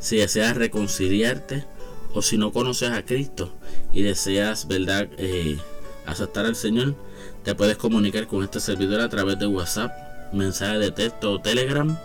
si 0.00 0.18
deseas 0.18 0.54
reconciliarte 0.54 1.64
o 2.12 2.20
si 2.20 2.36
no 2.36 2.52
conoces 2.52 2.90
a 2.90 3.06
Cristo 3.06 3.54
y 3.90 4.02
deseas, 4.02 4.68
¿verdad?, 4.68 5.08
eh, 5.16 5.56
aceptar 6.04 6.44
al 6.44 6.56
Señor, 6.56 6.94
te 7.42 7.54
puedes 7.54 7.78
comunicar 7.78 8.26
con 8.26 8.44
este 8.44 8.60
servidor 8.60 9.00
a 9.00 9.08
través 9.08 9.38
de 9.38 9.46
WhatsApp, 9.46 9.92
mensaje 10.34 10.78
de 10.78 10.90
texto 10.90 11.32
o 11.32 11.40
Telegram 11.40 11.98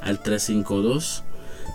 al 0.00 0.22
352 0.22 1.24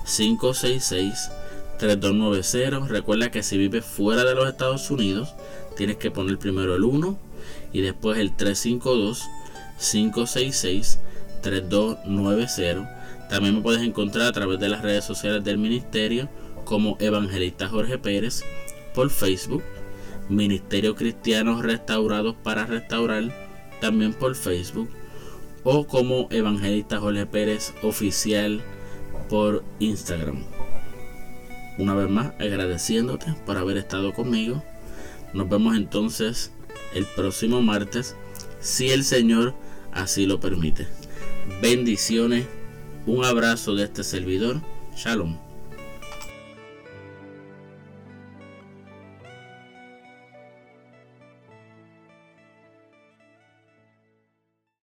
566 0.06 1.32
3290. 1.80 2.88
Recuerda 2.88 3.32
que 3.32 3.42
si 3.42 3.58
vives 3.58 3.84
fuera 3.84 4.24
de 4.24 4.36
los 4.36 4.48
Estados 4.48 4.92
Unidos, 4.92 5.34
tienes 5.76 5.98
que 5.98 6.12
poner 6.12 6.38
primero 6.38 6.76
el 6.76 6.84
1 6.84 7.18
y 7.74 7.82
después 7.82 8.20
el 8.20 8.36
352 8.36 9.24
566 9.80 11.00
3290. 11.42 13.28
También 13.30 13.56
me 13.56 13.62
puedes 13.62 13.82
encontrar 13.82 14.28
a 14.28 14.32
través 14.32 14.60
de 14.60 14.70
las 14.70 14.84
redes 14.84 15.06
sociales 15.06 15.44
del 15.44 15.58
ministerio 15.58 16.30
como 16.66 16.98
Evangelista 17.00 17.68
Jorge 17.68 17.98
Pérez 17.98 18.44
por 18.94 19.10
Facebook 19.10 19.64
Ministerio 20.30 20.96
Cristianos 20.96 21.64
Restaurados 21.64 22.36
para 22.44 22.68
Restaurar, 22.68 23.24
también 23.82 24.14
por 24.14 24.36
Facebook, 24.36 24.90
o 25.64 25.88
como 25.88 26.28
Evangelista 26.30 27.00
Jorge 27.00 27.26
Pérez 27.26 27.74
Oficial 27.82 28.62
por 29.28 29.64
Instagram. 29.80 30.44
Una 31.80 31.96
vez 31.96 32.10
más, 32.10 32.34
agradeciéndote 32.40 33.34
por 33.46 33.58
haber 33.58 33.78
estado 33.78 34.14
conmigo. 34.14 34.62
Nos 35.34 35.48
vemos 35.48 35.78
entonces 35.78 36.52
el 36.94 37.06
próximo 37.06 37.62
martes, 37.62 38.18
si 38.60 38.90
el 38.90 39.06
Señor 39.06 39.56
así 39.94 40.26
lo 40.26 40.42
permite. 40.42 40.88
Bendiciones, 41.62 42.48
un 43.06 43.24
abrazo 43.24 43.76
de 43.76 43.86
este 43.86 44.04
servidor. 44.04 44.62
Shalom. 44.94 45.49